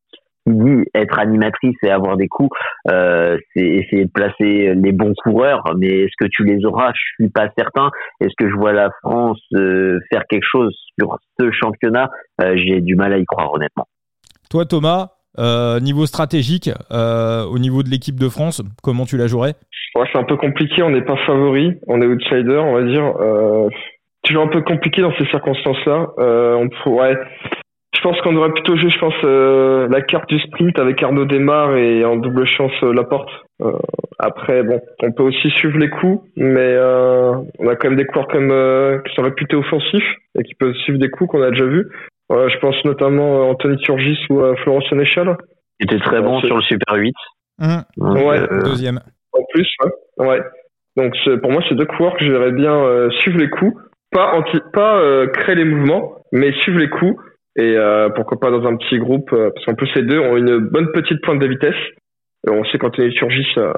dit 0.49 0.89
être 0.95 1.19
animatrice 1.19 1.77
et 1.83 1.91
avoir 1.91 2.17
des 2.17 2.29
coups, 2.29 2.51
euh, 2.91 3.37
c'est 3.55 3.65
essayer 3.65 4.05
de 4.05 4.11
placer 4.11 4.75
les 4.75 4.93
bons 4.93 5.15
coureurs. 5.23 5.63
Mais 5.77 5.87
est-ce 5.87 6.15
que 6.19 6.29
tu 6.31 6.45
les 6.45 6.65
auras? 6.65 6.91
Je 6.95 7.25
suis 7.25 7.31
pas 7.31 7.49
certain. 7.57 7.91
Est-ce 8.21 8.35
que 8.39 8.49
je 8.49 8.55
vois 8.55 8.73
la 8.73 8.91
France 9.03 9.41
euh, 9.55 9.99
faire 10.11 10.23
quelque 10.29 10.47
chose 10.51 10.75
sur 10.99 11.19
ce 11.39 11.51
championnat? 11.53 12.11
Euh, 12.41 12.57
J'ai 12.57 12.81
du 12.81 12.97
mal 12.97 13.13
à 13.13 13.19
y 13.19 13.25
croire, 13.25 13.53
honnêtement. 13.53 13.87
Toi, 14.51 14.65
Thomas, 14.65 15.09
niveau 15.81 16.07
stratégique, 16.07 16.71
au 16.91 17.59
niveau 17.59 17.83
de 17.83 17.91
l'équipe 17.91 18.19
de 18.19 18.29
France, 18.29 18.63
comment 18.83 19.05
tu 19.05 19.17
la 19.17 19.27
jouerais? 19.27 19.55
C'est 20.13 20.19
un 20.19 20.25
peu 20.25 20.37
compliqué. 20.37 20.83
On 20.83 20.91
n'est 20.91 21.05
pas 21.05 21.17
favori, 21.27 21.75
on 21.87 22.01
est 22.01 22.07
outsider, 22.07 22.57
on 22.57 22.75
va 22.75 22.83
dire. 22.83 23.13
toujours 24.23 24.45
un 24.45 24.49
peu 24.49 24.63
compliqué 24.63 25.03
dans 25.03 25.13
ces 25.19 25.27
circonstances-là. 25.27 26.07
on 26.19 26.69
pourrait 26.83 27.19
Je 27.97 28.03
pense 28.03 28.21
qu'on 28.21 28.37
aurait 28.37 28.53
plutôt 28.53 28.77
joué, 28.77 28.91
je 28.91 28.99
pense, 28.99 29.15
euh, 29.25 29.89
la 29.89 30.03
carte 30.03 30.29
du 30.29 30.39
sprint 30.41 30.79
avec 30.79 31.03
Arnaud 31.03 31.25
Desmar 31.25 31.75
et 31.77 32.05
en 32.05 32.17
double 32.17 32.47
chance 32.47 32.73
euh, 32.83 32.93
la 32.93 33.03
porte. 33.03 33.31
Euh, 33.63 33.73
après, 34.19 34.63
bon, 34.63 34.81
on 35.03 35.11
peut 35.13 35.23
aussi 35.23 35.51
suivre 35.51 35.79
les 35.79 35.89
coups, 35.89 36.23
mais 36.37 36.77
on 37.59 37.69
a 37.69 37.77
quand 37.77 37.89
même 37.89 37.97
des 37.97 38.05
coureurs 38.05 38.29
comme 38.29 38.53
qui 39.05 39.15
sont 39.15 39.23
réputés 39.23 39.57
offensifs 39.57 40.15
et 40.39 40.43
qui 40.43 40.55
peuvent 40.55 40.75
suivre 40.75 40.99
des 40.99 41.09
coups 41.09 41.31
qu'on 41.31 41.43
a 41.43 41.51
déjà 41.51 41.65
vus. 41.65 41.89
je 42.31 42.59
pense 42.59 42.77
notamment 42.85 43.43
à 43.43 43.47
Anthony 43.47 43.79
Turgis 43.79 44.19
ou 44.29 44.45
à 44.45 44.55
Florent 44.57 44.83
Sénéchal. 44.89 45.37
Il 45.81 45.85
était 45.85 46.05
très 46.05 46.21
bon 46.21 46.41
sur 46.41 46.57
le 46.57 46.63
Super 46.63 46.95
8. 46.95 47.15
Mmh. 47.59 47.77
ouais. 47.97 48.41
Deuxième. 48.65 49.01
En 49.33 49.43
plus, 49.53 49.69
ouais. 49.85 50.27
ouais. 50.27 50.41
Donc 50.97 51.15
pour 51.41 51.53
moi, 51.53 51.63
c'est 51.69 51.75
deux 51.75 51.87
coureurs 51.87 52.17
que 52.17 52.25
j'aimerais 52.25 52.53
bien 52.53 53.09
suivre 53.21 53.39
les 53.39 53.51
coups, 53.51 53.75
pas 54.13 54.35
anti, 54.35 54.59
pas 54.73 55.27
créer 55.33 55.55
les 55.55 55.65
mouvements, 55.65 56.17
mais 56.33 56.53
suivre 56.53 56.79
les 56.79 56.91
coups 56.91 57.17
et 57.59 57.77
euh, 57.77 58.09
pourquoi 58.11 58.39
pas 58.39 58.51
dans 58.51 58.65
un 58.67 58.77
petit 58.77 58.99
groupe 58.99 59.33
euh, 59.33 59.51
parce 59.53 59.67
qu'en 59.67 59.75
plus 59.75 59.93
les 59.97 60.03
deux 60.03 60.21
ont 60.21 60.37
une 60.37 60.59
bonne 60.59 60.93
petite 60.93 61.21
pointe 61.23 61.41
de 61.41 61.47
vitesse. 61.47 61.75
On 62.49 62.65
sait 62.65 62.79
quand 62.79 62.97
il 62.99 63.13
surgit 63.13 63.47
euh, 63.59 63.73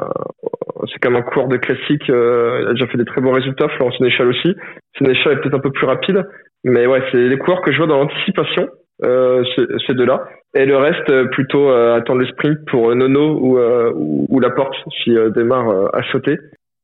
c'est 0.92 1.00
comme 1.00 1.16
un 1.16 1.22
coureur 1.22 1.49
de 1.49 1.56
classique 1.56 2.06
il 2.08 2.66
a 2.68 2.72
déjà 2.72 2.87
fait 2.87 2.99
des 2.99 3.06
très 3.06 3.22
bons 3.22 3.32
résultats 3.32 3.68
Florent 3.68 3.92
Sénéchal 3.92 4.28
aussi. 4.28 4.54
Sénéchal 4.99 5.32
est 5.32 5.37
peut-être 5.37 5.54
un 5.54 5.60
peu 5.60 5.72
plus 5.72 5.87
rapide 5.87 6.22
mais 6.62 6.87
ouais 6.87 7.02
c'est 7.10 7.26
les 7.26 7.38
coureurs 7.38 7.62
que 7.62 7.72
je 7.72 7.78
vois 7.78 7.87
dans 7.87 7.99
l'anticipation 7.99 8.68
ces 9.02 9.94
deux-là. 9.94 10.25
Et 10.54 10.66
le 10.66 10.76
reste 10.76 11.30
plutôt 11.30 11.70
attendre 11.70 12.20
le 12.20 12.26
sprint 12.26 12.58
pour 12.66 12.94
Nono 12.94 13.38
ou, 13.40 13.58
ou, 13.58 14.26
ou 14.28 14.40
Laporte 14.40 14.76
si 15.02 15.14
démarre 15.34 15.94
à 15.94 16.02
sauter 16.12 16.37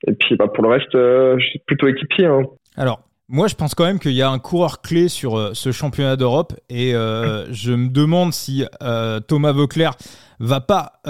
et 0.07 0.13
puis 0.15 0.35
bah, 0.37 0.47
pour 0.49 0.65
le 0.65 0.71
reste 0.71 0.93
je 0.95 1.45
suis 1.47 1.61
plutôt 1.67 1.89
équipier 1.89 2.25
hein. 2.25 2.41
alors 2.79 3.06
moi, 3.29 3.49
je 3.49 3.55
pense 3.55 3.75
quand 3.75 3.85
même 3.85 3.99
qu'il 3.99 4.13
y 4.13 4.23
a 4.23 4.31
un 4.31 4.39
coureur 4.39 4.81
clé 4.81 5.09
sur 5.09 5.37
euh, 5.37 5.51
ce 5.55 5.73
championnat 5.73 6.17
d'Europe 6.17 6.55
et 6.69 6.95
euh, 6.95 7.47
je 7.53 7.73
me 7.73 7.89
demande 7.89 8.33
si 8.33 8.65
euh, 8.83 9.21
Thomas 9.21 9.53
Vauclair 9.53 9.97
va 10.39 10.61
pas 10.61 11.01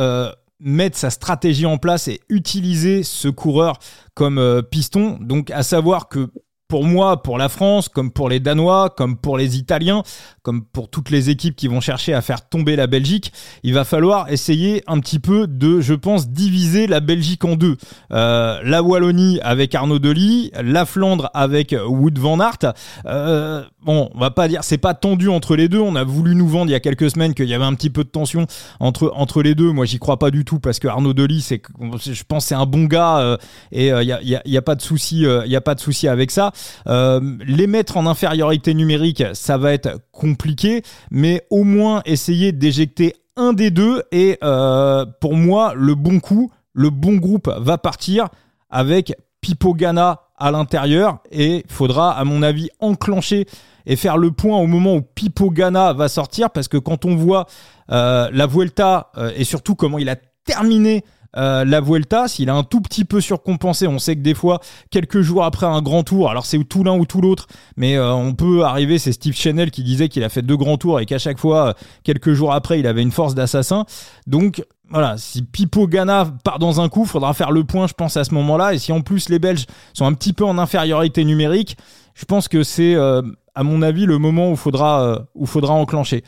mettre 0.59 0.97
sa 0.97 1.11
stratégie 1.11 1.67
en 1.67 1.77
place 1.77 2.09
et 2.09 2.21
utiliser 2.29 3.03
ce 3.03 3.29
coureur 3.29 3.79
comme 4.15 4.63
piston. 4.71 5.19
Donc, 5.21 5.51
à 5.51 5.63
savoir 5.63 6.09
que 6.09 6.31
pour 6.69 6.85
moi, 6.85 7.23
pour 7.23 7.39
la 7.39 7.49
France, 7.49 7.89
comme 7.89 8.11
pour 8.11 8.29
les 8.29 8.41
Danois, 8.41 8.91
comme 8.91 9.17
pour 9.17 9.39
les 9.39 9.57
Italiens, 9.57 10.03
comme 10.43 10.65
pour 10.65 10.91
toutes 10.91 11.11
les 11.11 11.31
équipes 11.31 11.55
qui 11.55 11.69
vont 11.69 11.81
chercher 11.81 12.13
à 12.13 12.23
faire 12.23 12.49
tomber 12.49 12.75
la 12.75 12.87
Belgique, 12.87 13.33
il 13.63 13.73
va 13.73 13.85
falloir 13.85 14.31
essayer 14.31 14.83
un 14.89 14.99
petit 14.99 15.21
peu 15.21 15.47
de, 15.47 15.81
je 15.81 15.95
pense, 15.95 16.29
diviser 16.29 16.87
la 16.87 17.01
Belgique 17.01 17.45
en 17.45 17.55
deux. 17.55 17.77
Euh, 18.13 18.61
la 18.65 18.83
Wallonie 18.83 19.39
avec 19.43 19.75
Arnaud 19.75 20.01
Delis, 20.01 20.51
la 20.61 20.87
Flandre 20.87 21.31
avec 21.35 21.75
Wood 21.87 22.19
van 22.19 22.41
Aert. 22.41 22.75
Euh, 23.07 23.63
bon, 23.85 24.11
on 24.15 24.19
va 24.19 24.31
pas 24.31 24.49
dire, 24.49 24.65
c'est 24.65 24.79
pas 24.79 24.95
tendu 24.95 25.29
entre 25.29 25.55
les 25.55 25.69
deux. 25.69 25.81
On 25.81 25.95
a 25.95 26.05
voulu 26.05 26.35
nous 26.35 26.49
vendre 26.49 26.71
il 26.71 26.73
y 26.73 26.77
a 26.77 26.81
quelques 26.81 27.11
semaines 27.11 27.35
qu'il 27.35 27.49
y 27.49 27.55
avait 27.55 27.65
un 27.65 27.75
petit 27.75 27.91
peu 27.91 28.03
de 28.03 28.09
tension 28.09 28.47
entre, 28.81 29.13
entre 29.15 29.43
les 29.43 29.55
deux. 29.55 29.71
Moi, 29.71 29.85
j'y 29.85 29.99
crois 29.99 30.19
pas 30.19 30.33
du 30.33 30.45
tout 30.45 30.59
parce 30.59 30.81
que 30.81 30.89
Arnaud 30.89 31.15
Delis, 31.15 31.43
c'est, 31.43 31.63
je 32.05 32.23
pense, 32.27 32.47
c'est 32.47 32.57
un 32.57 32.67
bon 32.67 32.85
gars 32.85 33.19
euh, 33.19 33.37
et 33.71 33.89
il 33.89 34.07
y 34.07 34.13
a, 34.13 34.23
y, 34.23 34.41
y 34.45 34.57
a, 34.57 34.63
pas 34.63 34.75
de 34.75 34.83
souci, 34.83 35.21
il 35.21 35.51
y 35.51 35.57
a 35.57 35.61
pas 35.61 35.77
de 35.77 35.81
souci 35.81 36.09
avec 36.09 36.33
ça. 36.33 36.53
Euh, 36.87 37.21
les 37.47 37.67
mettre 37.67 37.97
en 37.97 38.07
infériorité 38.07 38.75
numérique, 38.75 39.23
ça 39.35 39.59
va 39.59 39.73
être 39.73 39.99
compliqué, 40.13 40.83
mais 41.11 41.47
au 41.51 41.65
moins 41.65 42.03
essayer 42.05 42.53
d'éjecter 42.53 43.15
un 43.37 43.53
des 43.53 43.71
deux. 43.71 44.03
Et 44.13 44.39
euh, 44.43 45.07
pour 45.21 45.35
moi, 45.35 45.73
le 45.75 45.95
bon 45.95 46.21
coup, 46.21 46.51
le 46.73 46.91
bon 46.91 47.17
groupe 47.17 47.51
va 47.59 47.79
partir 47.79 48.29
avec 48.71 49.15
Pipo 49.41 49.75
Gana 49.75 50.23
à 50.39 50.51
l'intérieur 50.51 51.19
et 51.31 51.65
il 51.67 51.73
faudra, 51.73 52.13
à 52.13 52.25
mon 52.25 52.43
avis, 52.43 52.69
enclencher 52.81 53.47
et 53.87 53.97
faire 53.97 54.19
le 54.19 54.33
point 54.33 54.59
au 54.59 54.67
moment 54.67 54.97
où 54.97 55.03
Pipo 55.03 55.51
Gana 55.51 55.93
va 55.93 56.09
sortir 56.09 56.51
parce 56.51 56.69
que 56.69 56.77
quand 56.77 57.05
on 57.05 57.17
voit 57.17 57.47
euh, 57.91 58.29
la 58.33 58.47
Vuelta 58.47 59.13
et 59.37 59.45
surtout 59.45 59.75
comment 59.75 59.99
il 59.99 60.09
a 60.09 60.17
terminé 60.45 61.05
euh, 61.37 61.65
la 61.65 61.81
Vuelta, 61.81 62.29
s'il 62.29 62.49
a 62.49 62.55
un 62.55 62.63
tout 62.63 62.81
petit 62.81 63.05
peu 63.05 63.21
surcompensé, 63.21 63.87
on 63.87 63.99
sait 63.99 64.17
que 64.17 64.21
des 64.21 64.35
fois, 64.35 64.61
quelques 64.91 65.21
jours 65.21 65.45
après 65.45 65.67
un 65.67 65.83
grand 65.83 66.03
tour, 66.03 66.31
alors 66.31 66.47
c'est 66.47 66.63
tout 66.65 66.83
l'un 66.83 66.97
ou 66.97 67.05
tout 67.05 67.21
l'autre, 67.21 67.47
mais 67.77 67.97
euh, 67.97 68.13
on 68.13 68.35
peut 68.35 68.65
arriver, 68.65 68.99
c'est 68.99 69.13
Steve 69.13 69.35
Chanel 69.35 69.71
qui 69.71 69.83
disait 69.83 70.09
qu'il 70.09 70.25
a 70.25 70.29
fait 70.29 70.43
deux 70.43 70.57
grands 70.57 70.79
tours 70.79 71.01
et 71.01 71.07
qu'à 71.07 71.19
chaque 71.19 71.39
fois, 71.39 71.75
quelques 72.05 72.33
jours 72.33 72.53
après, 72.53 72.81
il 72.81 72.87
avait 72.87 73.03
une 73.03 73.13
force 73.13 73.35
d'assassin. 73.35 73.85
Donc 74.27 74.65
voilà, 74.89 75.19
si 75.19 75.43
Pipo 75.43 75.87
Ghana 75.87 76.33
part 76.45 76.59
dans 76.59 76.81
un 76.81 76.89
coup, 76.89 77.05
faudra 77.05 77.35
faire 77.35 77.51
le 77.51 77.65
point, 77.65 77.87
je 77.87 77.95
pense, 77.95 78.17
à 78.17 78.25
ce 78.25 78.33
moment-là. 78.35 78.73
Et 78.73 78.79
si 78.79 78.93
en 78.93 79.01
plus 79.01 79.29
les 79.29 79.39
Belges 79.39 79.67
sont 79.93 80.07
un 80.07 80.13
petit 80.15 80.33
peu 80.33 80.45
en 80.45 80.59
infériorité 80.59 81.25
numérique, 81.25 81.77
je 82.15 82.25
pense 82.25 82.49
que 82.49 82.63
c'est, 82.63 82.95
euh, 82.95 83.21
à 83.55 83.63
mon 83.63 83.83
avis, 83.83 84.07
le 84.07 84.19
moment 84.19 84.51
où 84.51 84.57
faudra, 84.57 85.27
où 85.35 85.45
faudra 85.45 85.75
enclencher. 85.75 86.25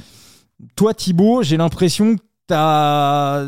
Toi, 0.76 0.92
Thibaut, 0.92 1.42
j'ai 1.42 1.56
l'impression 1.56 2.16
que 2.16 2.22
t'as 2.46 3.46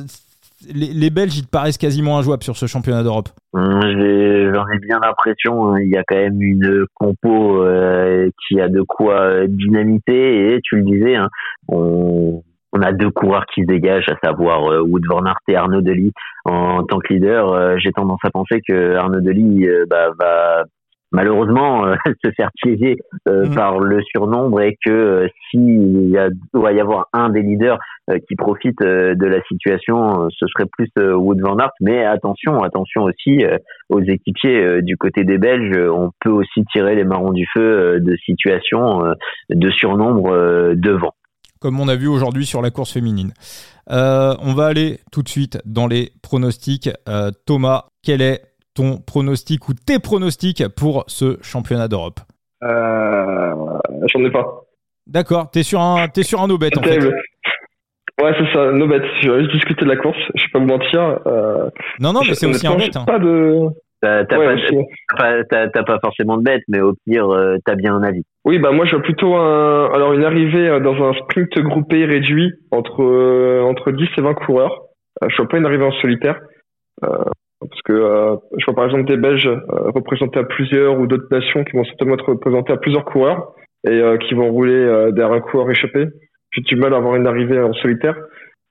les, 0.68 1.10
Belges, 1.10 1.38
ils 1.38 1.44
te 1.44 1.50
paraissent 1.50 1.78
quasiment 1.78 2.18
injouables 2.18 2.42
sur 2.42 2.56
ce 2.56 2.66
championnat 2.66 3.02
d'Europe. 3.02 3.28
J'en 3.54 3.80
ai, 3.80 4.78
bien 4.78 5.00
l'impression. 5.02 5.72
Hein. 5.72 5.80
Il 5.80 5.88
y 5.88 5.96
a 5.96 6.04
quand 6.06 6.16
même 6.16 6.40
une 6.40 6.86
compo 6.94 7.64
euh, 7.64 8.28
qui 8.46 8.60
a 8.60 8.68
de 8.68 8.82
quoi 8.82 9.20
euh, 9.20 9.46
dynamiter. 9.48 10.54
Et 10.54 10.60
tu 10.62 10.76
le 10.76 10.82
disais, 10.82 11.16
hein, 11.16 11.28
on, 11.68 12.42
a 12.82 12.92
deux 12.92 13.10
coureurs 13.10 13.44
qui 13.52 13.62
se 13.62 13.66
dégagent, 13.66 14.08
à 14.08 14.16
savoir 14.26 14.70
euh, 14.70 14.80
Wood 14.80 15.02
Van 15.08 15.24
Aert 15.24 15.40
et 15.48 15.56
Arnaud 15.56 15.82
Delis. 15.82 16.12
En, 16.44 16.84
tant 16.84 16.98
que 16.98 17.12
leader, 17.12 17.78
j'ai 17.78 17.92
tendance 17.92 18.20
à 18.24 18.30
penser 18.30 18.60
que 18.66 18.94
Arnaud 18.96 19.20
Delis 19.20 19.66
bah, 19.88 20.10
va 20.18 20.64
malheureusement 21.12 21.86
euh, 21.86 21.94
se 22.24 22.30
faire 22.32 22.50
piéger 22.62 22.96
euh, 23.28 23.46
mm. 23.46 23.54
par 23.54 23.78
le 23.78 24.00
surnombre 24.02 24.60
et 24.60 24.76
que 24.84 24.90
euh, 24.90 25.28
s'il 25.50 26.16
doit 26.54 26.72
y 26.72 26.80
avoir 26.80 27.08
un 27.12 27.30
des 27.30 27.42
leaders 27.42 27.78
qui 28.28 28.34
profite 28.34 28.80
de 28.80 29.26
la 29.26 29.40
situation, 29.44 30.28
ce 30.30 30.46
serait 30.48 30.66
plus 30.66 30.90
Wood 30.96 31.40
van 31.42 31.56
Aert. 31.58 31.70
Mais 31.80 32.04
attention, 32.04 32.60
attention 32.64 33.04
aussi 33.04 33.44
aux 33.88 34.00
équipiers 34.00 34.82
du 34.82 34.96
côté 34.96 35.22
des 35.22 35.38
Belges. 35.38 35.78
On 35.88 36.10
peut 36.20 36.30
aussi 36.30 36.64
tirer 36.72 36.96
les 36.96 37.04
marrons 37.04 37.30
du 37.30 37.46
feu 37.54 38.00
de 38.00 38.16
situations 38.24 39.14
de 39.48 39.70
surnombre 39.70 40.74
devant. 40.74 41.12
Comme 41.60 41.78
on 41.78 41.86
a 41.86 41.94
vu 41.94 42.08
aujourd'hui 42.08 42.46
sur 42.46 42.62
la 42.62 42.72
course 42.72 42.92
féminine. 42.92 43.32
on 43.88 44.54
va 44.54 44.66
aller 44.66 44.98
tout 45.12 45.22
de 45.22 45.28
suite 45.28 45.60
dans 45.64 45.86
les 45.86 46.10
pronostics. 46.20 46.90
Thomas, 47.46 47.84
quel 48.02 48.22
est 48.22 48.49
ton 48.74 48.98
pronostic 48.98 49.68
ou 49.68 49.74
tes 49.74 49.98
pronostics 49.98 50.64
pour 50.76 51.04
ce 51.06 51.38
championnat 51.42 51.88
d'Europe 51.88 52.20
euh, 52.62 53.54
J'en 54.12 54.24
ai 54.24 54.30
pas. 54.30 54.62
D'accord, 55.06 55.50
t'es 55.50 55.62
sur 55.62 55.80
un, 55.80 56.06
es 56.14 56.22
sur 56.22 56.40
un 56.40 56.46
no-bet 56.46 56.76
en 56.78 56.82
fait. 56.82 56.98
Ouais, 56.98 58.34
c'est 58.38 58.52
ça, 58.52 58.70
no-bet. 58.72 59.02
Je 59.22 59.30
vais 59.30 59.40
juste 59.40 59.54
discuter 59.54 59.84
de 59.84 59.90
la 59.90 59.96
course, 59.96 60.18
je 60.34 60.44
vais 60.44 60.50
pas 60.52 60.60
me 60.60 60.66
mentir. 60.66 61.20
Euh, 61.26 61.70
non, 62.00 62.12
non, 62.12 62.20
mais 62.26 62.34
c'est 62.34 62.46
aussi 62.46 62.66
un 62.66 62.76
bet. 62.76 62.96
Hein. 62.96 63.04
Pas 63.06 63.18
de. 63.18 63.68
T'as 64.02 64.24
pas, 64.24 65.82
pas, 65.82 65.98
forcément 66.00 66.38
de 66.38 66.42
bête, 66.42 66.62
mais 66.68 66.80
au 66.80 66.94
pire, 67.06 67.28
euh, 67.28 67.56
t'as 67.66 67.74
bien 67.74 67.94
un 67.94 68.02
avis. 68.02 68.22
Oui, 68.46 68.58
bah 68.58 68.70
moi 68.72 68.86
je 68.86 68.92
vois 68.92 69.02
plutôt 69.02 69.34
un, 69.34 69.92
alors 69.92 70.14
une 70.14 70.24
arrivée 70.24 70.80
dans 70.80 70.94
un 71.04 71.12
sprint 71.12 71.58
groupé 71.58 72.06
réduit 72.06 72.54
entre 72.70 73.60
entre 73.62 73.90
10 73.90 74.08
et 74.16 74.22
20 74.22 74.34
coureurs. 74.34 74.84
je 75.28 75.36
vois 75.36 75.48
pas 75.48 75.58
une 75.58 75.66
arrivée 75.66 75.84
en 75.84 75.92
solitaire. 76.00 76.40
Parce 77.68 77.82
que 77.82 77.92
euh, 77.92 78.36
je 78.56 78.64
vois 78.64 78.74
par 78.74 78.86
exemple 78.86 79.04
des 79.04 79.18
Belges 79.18 79.46
euh, 79.46 79.90
représentés 79.90 80.38
à 80.38 80.44
plusieurs 80.44 80.98
ou 80.98 81.06
d'autres 81.06 81.28
nations 81.30 81.62
qui 81.64 81.76
vont 81.76 81.84
certainement 81.84 82.14
être 82.14 82.30
représentés 82.30 82.72
à 82.72 82.78
plusieurs 82.78 83.04
coureurs 83.04 83.52
et 83.86 83.90
euh, 83.90 84.16
qui 84.16 84.34
vont 84.34 84.50
rouler 84.50 85.12
derrière 85.12 85.36
un 85.36 85.40
coureur 85.40 85.70
échappé. 85.70 86.06
J'ai 86.52 86.62
du 86.62 86.76
mal 86.76 86.94
à 86.94 86.96
avoir 86.96 87.16
une 87.16 87.26
arrivée 87.26 87.60
en 87.60 87.72
solitaire. 87.74 88.16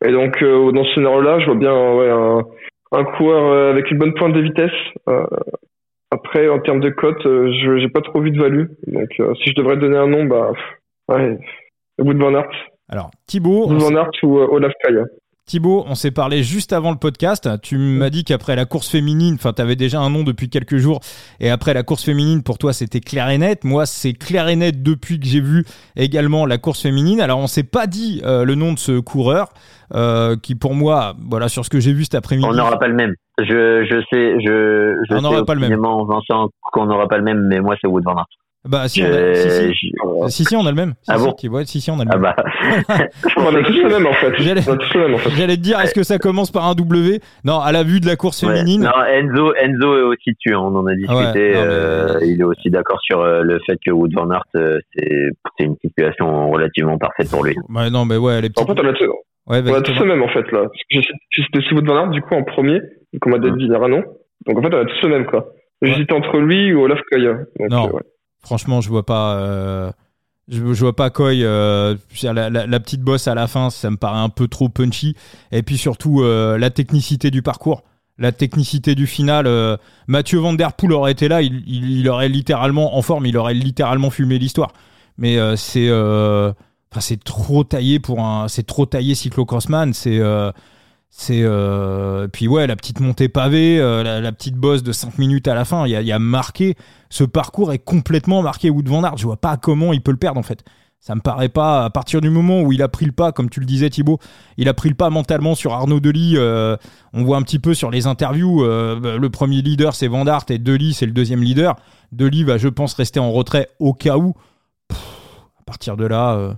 Et 0.03 0.11
donc 0.11 0.43
dans 0.43 0.83
ce 0.83 0.95
scénario-là, 0.95 1.39
je 1.39 1.45
vois 1.45 1.55
bien 1.55 1.93
ouais, 1.93 2.09
un, 2.09 2.43
un 2.91 3.03
coureur 3.03 3.69
avec 3.69 3.91
une 3.91 3.99
bonne 3.99 4.13
pointe 4.13 4.33
de 4.33 4.41
vitesse. 4.41 4.71
après, 6.09 6.49
en 6.49 6.59
termes 6.59 6.79
de 6.79 6.89
cote, 6.89 7.21
je 7.23 7.77
j'ai 7.79 7.89
pas 7.89 8.01
trop 8.01 8.21
vu 8.21 8.31
de 8.31 8.41
value. 8.41 8.65
Donc 8.87 9.09
si 9.43 9.51
je 9.51 9.55
devrais 9.55 9.77
donner 9.77 9.97
un 9.97 10.07
nom, 10.07 10.25
bah 10.25 10.51
ouais, 11.09 11.37
Wood 11.99 12.17
Van 12.17 12.33
Aert. 12.33 12.51
Alors 12.89 13.11
Thibaut, 13.27 13.67
Wood 13.67 13.81
Van 13.81 13.95
Aert 13.97 14.11
ou 14.23 14.37
Olaf 14.39 14.73
Kaya. 14.81 15.03
Thibaut, 15.49 15.83
on 15.87 15.95
s'est 15.95 16.11
parlé 16.11 16.43
juste 16.43 16.73
avant 16.73 16.91
le 16.91 16.97
podcast. 16.97 17.49
Tu 17.63 17.79
m'as 17.79 18.11
dit 18.11 18.23
qu'après 18.23 18.55
la 18.55 18.65
course 18.65 18.87
féminine, 18.87 19.33
enfin, 19.33 19.51
tu 19.51 19.63
avais 19.63 19.75
déjà 19.75 19.99
un 19.99 20.11
nom 20.11 20.21
depuis 20.21 20.47
quelques 20.47 20.77
jours, 20.77 20.99
et 21.39 21.49
après 21.49 21.73
la 21.73 21.81
course 21.81 22.05
féminine, 22.05 22.43
pour 22.43 22.59
toi, 22.59 22.71
c'était 22.71 22.99
clair 22.99 23.27
et 23.29 23.39
net. 23.39 23.63
Moi, 23.63 23.87
c'est 23.87 24.13
clair 24.13 24.47
et 24.47 24.55
net 24.55 24.83
depuis 24.83 25.19
que 25.19 25.25
j'ai 25.25 25.41
vu 25.41 25.65
également 25.95 26.45
la 26.45 26.59
course 26.59 26.83
féminine. 26.83 27.19
Alors, 27.19 27.39
on 27.39 27.47
s'est 27.47 27.63
pas 27.63 27.87
dit 27.87 28.21
euh, 28.25 28.45
le 28.45 28.53
nom 28.53 28.73
de 28.73 28.77
ce 28.77 28.99
coureur, 28.99 29.49
euh, 29.95 30.35
qui 30.37 30.53
pour 30.53 30.75
moi, 30.75 31.15
voilà, 31.27 31.49
sur 31.49 31.65
ce 31.65 31.71
que 31.71 31.79
j'ai 31.79 31.93
vu 31.93 32.03
cet 32.03 32.13
après-midi. 32.13 32.47
On 32.47 32.53
n'aura 32.53 32.77
pas 32.77 32.87
le 32.87 32.93
même. 32.93 33.15
Je, 33.39 33.87
je 33.89 34.01
sais, 34.11 34.39
je, 34.41 35.01
je 35.09 35.15
on 35.17 35.21
n'aura 35.21 35.45
pas 35.45 35.55
le 35.55 35.61
même. 35.61 35.79
Vincent, 35.79 36.49
qu'on 36.61 36.85
n'aura 36.85 37.07
pas 37.07 37.17
le 37.17 37.23
même, 37.23 37.47
mais 37.47 37.59
moi, 37.59 37.75
c'est 37.81 37.87
Wood 37.87 38.03
Van 38.03 38.17
Aert. 38.17 38.27
Bah 38.67 38.89
si, 38.89 39.01
on 39.01 39.05
a, 39.05 39.33
si, 39.35 39.49
si. 39.73 39.91
si, 40.27 40.43
si, 40.43 40.55
on 40.57 40.65
a 40.65 40.69
le 40.69 40.75
même. 40.75 40.93
Si, 41.01 41.09
ah 41.11 41.17
bon 41.17 41.33
si, 41.63 41.79
si, 41.79 41.89
on 41.91 41.99
a 41.99 42.03
le 42.03 42.09
ah 42.11 42.17
même. 42.17 42.33
Ah 42.35 42.83
bah. 42.89 43.07
on 43.37 43.55
a 43.55 43.63
tous 43.63 43.81
le 43.81 43.87
même 43.87 44.05
en 44.05 44.11
fait. 44.11 44.33
J'allais 44.37 45.55
te 45.55 45.61
dire, 45.61 45.79
est-ce 45.79 45.93
que 45.93 46.03
ça 46.03 46.17
commence 46.17 46.51
par 46.51 46.65
un 46.65 46.75
W? 46.75 47.21
Non, 47.45 47.59
à 47.59 47.71
la 47.71 47.83
vue 47.83 48.01
de 48.01 48.05
la 48.05 48.17
course 48.17 48.41
féminine. 48.41 48.81
Non, 48.81 48.91
Enzo, 49.05 49.53
Enzo 49.55 49.97
est 49.97 50.01
aussi 50.01 50.31
dessus. 50.33 50.53
Hein, 50.53 50.59
on 50.61 50.75
en 50.75 50.87
a 50.87 50.93
discuté. 50.93 51.53
euh, 51.55 52.19
Il 52.21 52.41
est 52.41 52.43
aussi 52.43 52.69
d'accord 52.69 52.99
sur 53.01 53.21
euh, 53.21 53.43
le 53.43 53.59
fait 53.65 53.77
que 53.83 53.91
Wood 53.91 54.11
Van 54.13 54.29
Aert, 54.29 54.43
euh, 54.57 54.77
c'est 54.97 55.63
une 55.63 55.77
situation 55.81 56.51
relativement 56.51 56.97
parfaite 56.97 57.29
pour 57.29 57.45
lui. 57.45 57.55
Ouais, 57.69 57.89
non, 57.89 58.03
mais 58.03 58.17
ouais, 58.17 58.41
les. 58.41 58.49
En 58.57 58.65
fait, 58.65 58.73
on 58.77 58.87
a, 58.87 58.91
tous, 58.93 59.05
ouais, 59.47 59.61
on 59.65 59.73
a 59.73 59.81
tous 59.81 59.99
le 59.99 60.05
même 60.05 60.21
en 60.21 60.29
fait 60.29 60.51
là. 60.51 60.65
Cité 60.91 61.57
aussi 61.59 61.73
Wood 61.73 61.87
Van 61.87 61.95
Aert 61.95 62.09
du 62.09 62.21
coup 62.21 62.35
en 62.35 62.43
premier, 62.43 62.81
comme 63.21 63.35
a 63.35 63.39
dit 63.39 63.69
non. 63.69 64.03
Donc 64.47 64.57
en 64.57 64.61
fait, 64.61 64.75
on 64.75 64.81
a 64.81 64.85
tous 64.85 65.01
le 65.03 65.09
même 65.09 65.25
quoi. 65.27 65.47
J'hésite 65.81 66.11
entre 66.11 66.39
lui 66.39 66.73
ou 66.73 66.81
Olaf 66.81 66.99
Kaya. 67.09 67.37
non. 67.69 67.89
Franchement, 68.41 68.81
je 68.81 68.89
vois 68.89 69.05
pas. 69.05 69.35
Euh, 69.35 69.91
je, 70.47 70.61
vois 70.61 70.95
pas 70.95 71.09
Koy. 71.09 71.43
Euh, 71.43 71.95
la, 72.23 72.79
petite 72.79 73.01
bosse 73.01 73.27
à 73.27 73.35
la 73.35 73.47
fin, 73.47 73.69
ça 73.69 73.89
me 73.89 73.97
paraît 73.97 74.19
un 74.19 74.29
peu 74.29 74.47
trop 74.47 74.69
punchy. 74.69 75.15
Et 75.51 75.63
puis 75.63 75.77
surtout, 75.77 76.21
euh, 76.21 76.57
la 76.57 76.69
technicité 76.69 77.31
du 77.31 77.41
parcours. 77.41 77.83
La 78.17 78.31
technicité 78.31 78.95
du 78.95 79.07
final. 79.07 79.47
Mathieu 80.07 80.39
Van 80.39 80.53
Der 80.53 80.73
Poel 80.73 80.91
aurait 80.91 81.13
été 81.13 81.29
là, 81.29 81.41
il, 81.41 82.09
aurait 82.09 82.27
littéralement, 82.27 82.97
en 82.97 83.01
forme, 83.01 83.25
il 83.25 83.37
aurait 83.37 83.53
littéralement 83.53 84.09
fumé 84.09 84.37
l'histoire. 84.39 84.73
Mais 85.17 85.37
c'est. 85.55 85.89
C'est 86.99 87.23
trop 87.23 87.63
taillé 87.63 87.99
pour 87.99 88.19
un. 88.21 88.47
C'est 88.49 88.65
trop 88.65 88.85
taillé 88.85 89.15
cyclocrossman. 89.15 89.93
C'est. 89.93 90.19
C'est 91.11 91.41
euh, 91.41 92.27
puis 92.27 92.47
ouais 92.47 92.67
la 92.67 92.75
petite 92.75 92.99
montée 92.99 93.29
pavée, 93.29 93.79
euh, 93.79 94.21
la, 94.21 94.31
petite 94.31 94.55
bosse 94.55 94.83
de 94.83 94.91
5 94.91 95.17
minutes 95.17 95.47
à 95.47 95.55
la 95.55 95.65
fin. 95.65 95.87
Il 95.87 95.91
y 95.91 96.11
a, 96.11 96.19
marqué 96.19 96.75
ce 97.09 97.23
parcours 97.23 97.73
est 97.73 97.79
complètement 97.79 98.43
marqué 98.43 98.69
Wood 98.69 98.87
Van 98.87 99.03
Aert. 99.03 99.17
Je 99.17 99.25
vois 99.25 99.37
pas 99.37 99.57
comment 99.57 99.91
il 99.91 100.01
peut 100.01 100.11
le 100.11 100.17
perdre 100.17 100.39
en 100.39 100.43
fait. 100.43 100.63
Ça 100.99 101.15
me 101.15 101.21
paraît 101.21 101.49
pas 101.49 101.85
à 101.85 101.89
partir 101.89 102.21
du 102.21 102.29
moment 102.29 102.61
où 102.61 102.73
il 102.73 102.83
a 102.83 102.89
pris 102.89 103.05
le 103.05 103.11
pas, 103.11 103.31
comme 103.31 103.49
tu 103.49 103.59
le 103.59 103.65
disais 103.65 103.89
Thibaut, 103.89 104.19
il 104.57 104.67
a 104.67 104.73
pris 104.73 104.89
le 104.89 104.95
pas 104.95 105.09
mentalement 105.09 105.55
sur 105.55 105.73
Arnaud 105.73 105.99
Delis. 105.99 106.35
Euh, 106.35 106.77
on 107.13 107.23
voit 107.23 107.37
un 107.37 107.41
petit 107.41 107.57
peu 107.57 107.73
sur 107.73 107.89
les 107.89 108.05
interviews, 108.05 108.63
le 108.63 109.27
premier 109.29 109.61
leader 109.61 109.95
c'est 109.95 110.07
Van 110.07 110.27
Aert 110.27 110.45
et 110.49 110.59
Delis 110.59 110.93
c'est 110.93 111.05
le 111.07 111.13
deuxième 111.13 111.41
leader. 111.41 111.75
Delis 112.11 112.43
va 112.43 112.57
je 112.57 112.67
pense 112.67 112.93
rester 112.93 113.19
en 113.19 113.31
retrait 113.31 113.69
au 113.79 113.93
cas 113.93 114.17
où. 114.17 114.35
à 114.91 115.63
partir 115.65 115.97
de 115.97 116.05
là, 116.05 116.57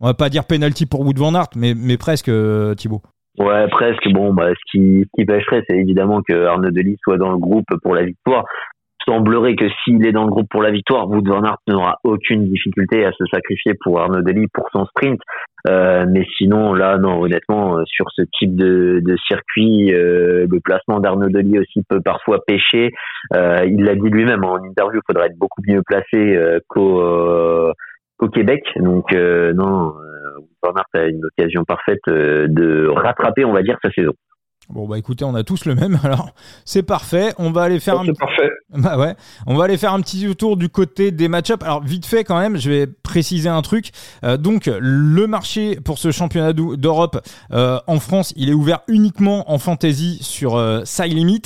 on 0.00 0.06
va 0.06 0.14
pas 0.14 0.28
dire 0.28 0.44
penalty 0.44 0.86
pour 0.86 1.02
Wood 1.02 1.18
Van 1.18 1.34
Aert, 1.34 1.50
mais, 1.54 1.74
mais 1.74 1.98
presque 1.98 2.32
Thibaut. 2.76 3.02
Ouais, 3.38 3.66
presque. 3.68 4.08
Bon, 4.12 4.34
bah, 4.34 4.50
ce 4.50 4.70
qui, 4.70 5.04
ce 5.04 5.08
qui 5.14 5.24
pêcherait, 5.24 5.62
c'est 5.68 5.76
évidemment 5.76 6.20
que 6.22 6.44
Arnaud 6.44 6.70
Delis 6.70 6.98
soit 7.02 7.16
dans 7.16 7.32
le 7.32 7.38
groupe 7.38 7.66
pour 7.82 7.94
la 7.94 8.04
victoire. 8.04 8.44
Semblerait 9.06 9.56
que 9.56 9.66
s'il 9.82 10.06
est 10.06 10.12
dans 10.12 10.24
le 10.24 10.30
groupe 10.30 10.48
pour 10.48 10.62
la 10.62 10.70
victoire, 10.70 11.08
Wout 11.08 11.26
van 11.26 11.42
n'aura 11.66 11.96
aucune 12.04 12.44
difficulté 12.44 13.04
à 13.04 13.10
se 13.10 13.24
sacrifier 13.32 13.72
pour 13.82 14.00
Arnaud 14.00 14.22
Delis 14.22 14.46
pour 14.52 14.68
son 14.70 14.84
sprint. 14.86 15.18
Euh, 15.68 16.04
mais 16.08 16.24
sinon, 16.36 16.72
là, 16.74 16.98
non, 16.98 17.20
honnêtement, 17.20 17.78
euh, 17.78 17.82
sur 17.86 18.06
ce 18.14 18.22
type 18.38 18.54
de, 18.54 19.00
de 19.04 19.16
circuit, 19.26 19.92
euh, 19.92 20.46
le 20.48 20.60
placement 20.60 21.00
d'Arnaud 21.00 21.30
Delis 21.30 21.58
aussi 21.58 21.82
peut 21.88 22.00
parfois 22.00 22.40
pêcher. 22.46 22.90
Euh, 23.34 23.64
il 23.66 23.82
l'a 23.82 23.94
dit 23.94 24.08
lui-même 24.08 24.44
en 24.44 24.62
interview, 24.62 25.00
il 25.00 25.06
faudrait 25.06 25.28
être 25.28 25.38
beaucoup 25.38 25.62
mieux 25.66 25.82
placé 25.84 26.36
euh, 26.36 26.60
qu'au 28.22 28.28
Québec. 28.28 28.62
Donc 28.76 29.12
euh, 29.12 29.52
non, 29.52 29.94
Van 30.62 30.72
Aert 30.76 31.02
a 31.02 31.06
une 31.06 31.24
occasion 31.24 31.64
parfaite 31.64 32.00
euh, 32.08 32.46
de 32.48 32.86
rattraper, 32.88 33.44
on 33.44 33.52
va 33.52 33.62
dire, 33.62 33.76
sa 33.82 33.90
saison. 33.90 34.12
Bon 34.68 34.86
bah 34.86 34.96
écoutez, 34.96 35.24
on 35.24 35.34
a 35.34 35.42
tous 35.42 35.64
le 35.64 35.74
même, 35.74 35.98
alors 36.04 36.30
c'est 36.64 36.84
parfait. 36.84 37.32
On 37.38 37.50
va 37.50 37.62
aller 37.62 37.80
faire 37.80 37.98
un 37.98 38.06
parfait. 38.14 38.50
Bah 38.74 38.96
ouais, 38.96 39.14
on 39.46 39.54
va 39.56 39.64
aller 39.64 39.76
faire 39.76 39.92
un 39.92 40.00
petit 40.00 40.34
tour 40.36 40.56
du 40.56 40.68
côté 40.68 41.10
des 41.10 41.28
match-up. 41.28 41.62
Alors 41.62 41.82
vite 41.82 42.06
fait 42.06 42.24
quand 42.24 42.38
même, 42.38 42.56
je 42.56 42.70
vais 42.70 42.86
préciser 42.86 43.48
un 43.48 43.60
truc. 43.60 43.90
Euh, 44.24 44.36
donc 44.36 44.70
le 44.80 45.26
marché 45.26 45.78
pour 45.84 45.98
ce 45.98 46.10
championnat 46.10 46.52
d'Europe 46.54 47.18
en 47.50 47.98
France, 47.98 48.32
il 48.36 48.48
est 48.48 48.54
ouvert 48.54 48.80
uniquement 48.88 49.50
en 49.50 49.58
fantasy 49.58 50.18
sur 50.22 50.56
euh, 50.56 50.82
Side 50.84 51.12
Limit 51.12 51.42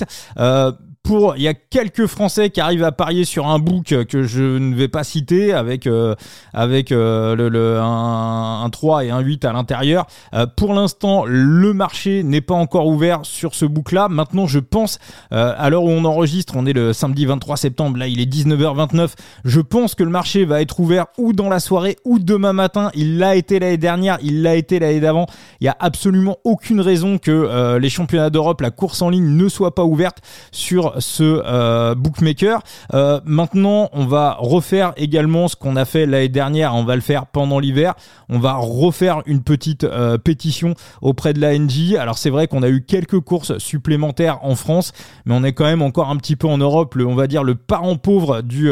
il 1.36 1.42
y 1.42 1.48
a 1.48 1.54
quelques 1.54 2.06
Français 2.06 2.50
qui 2.50 2.60
arrivent 2.60 2.84
à 2.84 2.92
parier 2.92 3.24
sur 3.24 3.46
un 3.46 3.58
book 3.58 3.94
que 4.06 4.22
je 4.22 4.42
ne 4.42 4.74
vais 4.74 4.88
pas 4.88 5.04
citer 5.04 5.52
avec 5.52 5.86
euh, 5.86 6.14
avec 6.52 6.90
euh, 6.90 7.36
le, 7.36 7.78
un, 7.80 8.68
3 8.70 9.04
et 9.04 9.10
un 9.10 9.20
8 9.20 9.44
à 9.44 9.52
l'intérieur. 9.52 10.06
Euh, 10.34 10.46
pour 10.46 10.74
l'instant, 10.74 11.24
le 11.24 11.72
marché 11.72 12.22
n'est 12.22 12.40
pas 12.40 12.54
encore 12.54 12.86
ouvert 12.88 13.20
sur 13.22 13.54
ce 13.54 13.64
book 13.64 13.92
là. 13.92 14.08
Maintenant, 14.08 14.46
je 14.46 14.58
pense 14.58 14.98
à 15.30 15.70
l'heure 15.70 15.84
où 15.84 15.90
on 15.90 16.04
enregistre, 16.04 16.54
on 16.56 16.66
est 16.66 16.72
le 16.72 16.92
samedi 16.92 17.26
23 17.26 17.56
septembre, 17.56 17.98
là 17.98 18.08
il 18.08 18.20
est 18.20 18.32
19h29. 18.32 19.10
Je 19.44 19.60
pense 19.60 19.94
que 19.94 20.02
le 20.02 20.10
marché 20.10 20.44
va 20.44 20.60
être 20.60 20.80
ouvert 20.80 21.06
ou 21.18 21.32
dans 21.32 21.48
la 21.48 21.60
soirée 21.60 21.96
ou 22.04 22.18
demain 22.18 22.52
matin. 22.52 22.90
Il 22.94 23.18
l'a 23.18 23.36
été 23.36 23.58
l'année 23.58 23.76
dernière, 23.76 24.18
il 24.22 24.42
l'a 24.42 24.56
été 24.56 24.78
l'année 24.78 25.00
d'avant. 25.00 25.26
Il 25.60 25.64
y 25.64 25.68
a 25.68 25.76
absolument 25.78 26.38
aucune 26.44 26.80
raison 26.80 27.18
que 27.18 27.76
les 27.78 27.90
championnats 27.90 28.30
d'Europe, 28.30 28.60
la 28.60 28.70
course 28.70 29.02
en 29.02 29.10
ligne 29.10 29.36
ne 29.36 29.48
soit 29.48 29.74
pas 29.74 29.84
ouverte 29.84 30.18
sur 30.50 30.95
ce 30.98 31.42
euh, 31.44 31.94
bookmaker. 31.94 32.62
Euh, 32.94 33.20
maintenant, 33.24 33.88
on 33.92 34.06
va 34.06 34.36
refaire 34.38 34.92
également 34.96 35.48
ce 35.48 35.56
qu'on 35.56 35.76
a 35.76 35.84
fait 35.84 36.06
l'année 36.06 36.28
dernière. 36.28 36.74
On 36.74 36.84
va 36.84 36.94
le 36.94 37.02
faire 37.02 37.26
pendant 37.26 37.58
l'hiver. 37.58 37.94
On 38.28 38.38
va 38.38 38.54
refaire 38.54 39.22
une 39.26 39.42
petite 39.42 39.84
euh, 39.84 40.18
pétition 40.18 40.74
auprès 41.02 41.32
de 41.32 41.40
l'ANJ. 41.40 41.94
Alors 41.94 42.18
c'est 42.18 42.30
vrai 42.30 42.48
qu'on 42.48 42.62
a 42.62 42.68
eu 42.68 42.82
quelques 42.82 43.20
courses 43.20 43.58
supplémentaires 43.58 44.38
en 44.42 44.54
France, 44.54 44.92
mais 45.24 45.34
on 45.34 45.44
est 45.44 45.52
quand 45.52 45.64
même 45.64 45.82
encore 45.82 46.10
un 46.10 46.16
petit 46.16 46.36
peu 46.36 46.48
en 46.48 46.58
Europe, 46.58 46.94
le, 46.94 47.06
on 47.06 47.14
va 47.14 47.26
dire 47.26 47.44
le 47.44 47.54
parent 47.54 47.96
pauvre 47.96 48.42
du, 48.42 48.70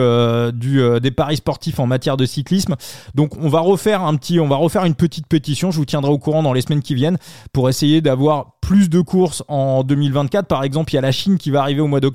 des 1.00 1.10
paris 1.10 1.36
sportifs 1.36 1.78
en 1.78 1.86
matière 1.86 2.16
de 2.16 2.26
cyclisme. 2.26 2.76
Donc 3.14 3.36
on 3.40 3.48
va 3.48 3.60
refaire 3.60 4.02
un 4.02 4.16
petit, 4.16 4.40
on 4.40 4.48
va 4.48 4.56
refaire 4.56 4.84
une 4.84 4.94
petite 4.94 5.26
pétition. 5.26 5.70
Je 5.70 5.76
vous 5.76 5.84
tiendrai 5.84 6.10
au 6.10 6.18
courant 6.18 6.42
dans 6.42 6.52
les 6.52 6.60
semaines 6.60 6.82
qui 6.82 6.94
viennent 6.94 7.18
pour 7.52 7.68
essayer 7.68 8.00
d'avoir 8.00 8.54
plus 8.60 8.88
de 8.88 9.00
courses 9.02 9.42
en 9.48 9.84
2024. 9.84 10.46
Par 10.46 10.64
exemple, 10.64 10.92
il 10.92 10.96
y 10.96 10.98
a 10.98 11.02
la 11.02 11.12
Chine 11.12 11.36
qui 11.36 11.50
va 11.50 11.60
arriver 11.60 11.82
au 11.82 11.86
mois 11.86 12.00
d'octobre. 12.00 12.13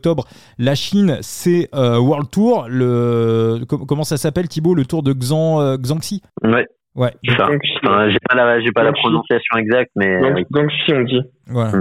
La 0.58 0.76
Chine, 0.76 1.18
c'est 1.22 1.70
euh, 1.74 2.00
World 2.00 2.30
Tour. 2.32 2.66
Le 2.70 3.60
comment 3.68 4.04
ça 4.04 4.18
s'appelle, 4.18 4.48
Thibaut 4.48 4.76
Le 4.76 4.86
Tour 4.86 5.04
de 5.04 5.14
Xan, 5.14 5.62
euh, 5.62 5.78
Xiangxi. 5.78 6.22
Ouais. 6.44 6.66
Ouais. 6.96 7.14
j'ai 7.24 7.36
pas 7.38 8.36
la, 8.36 8.60
j'ai 8.60 8.72
pas 8.72 8.84
la 8.84 8.92
prononciation 8.92 9.58
exacte, 9.58 9.92
mais. 9.96 10.20
Gangxi, 10.52 10.94
on 10.94 11.02
dit. 11.04 11.22
Voilà. 11.48 11.72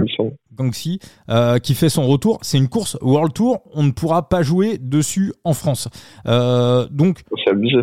Gangxi, 0.53 0.99
euh, 1.29 1.57
qui 1.57 1.73
fait 1.73 1.89
son 1.89 2.05
retour. 2.05 2.37
C'est 2.41 2.57
une 2.57 2.69
course 2.69 2.97
World 3.01 3.33
Tour. 3.33 3.61
On 3.73 3.83
ne 3.83 3.91
pourra 3.91 4.29
pas 4.29 4.43
jouer 4.43 4.77
dessus 4.79 5.33
en 5.43 5.53
France. 5.53 5.89
donc. 6.25 7.19
C'est 7.43 7.51
abusé. 7.51 7.79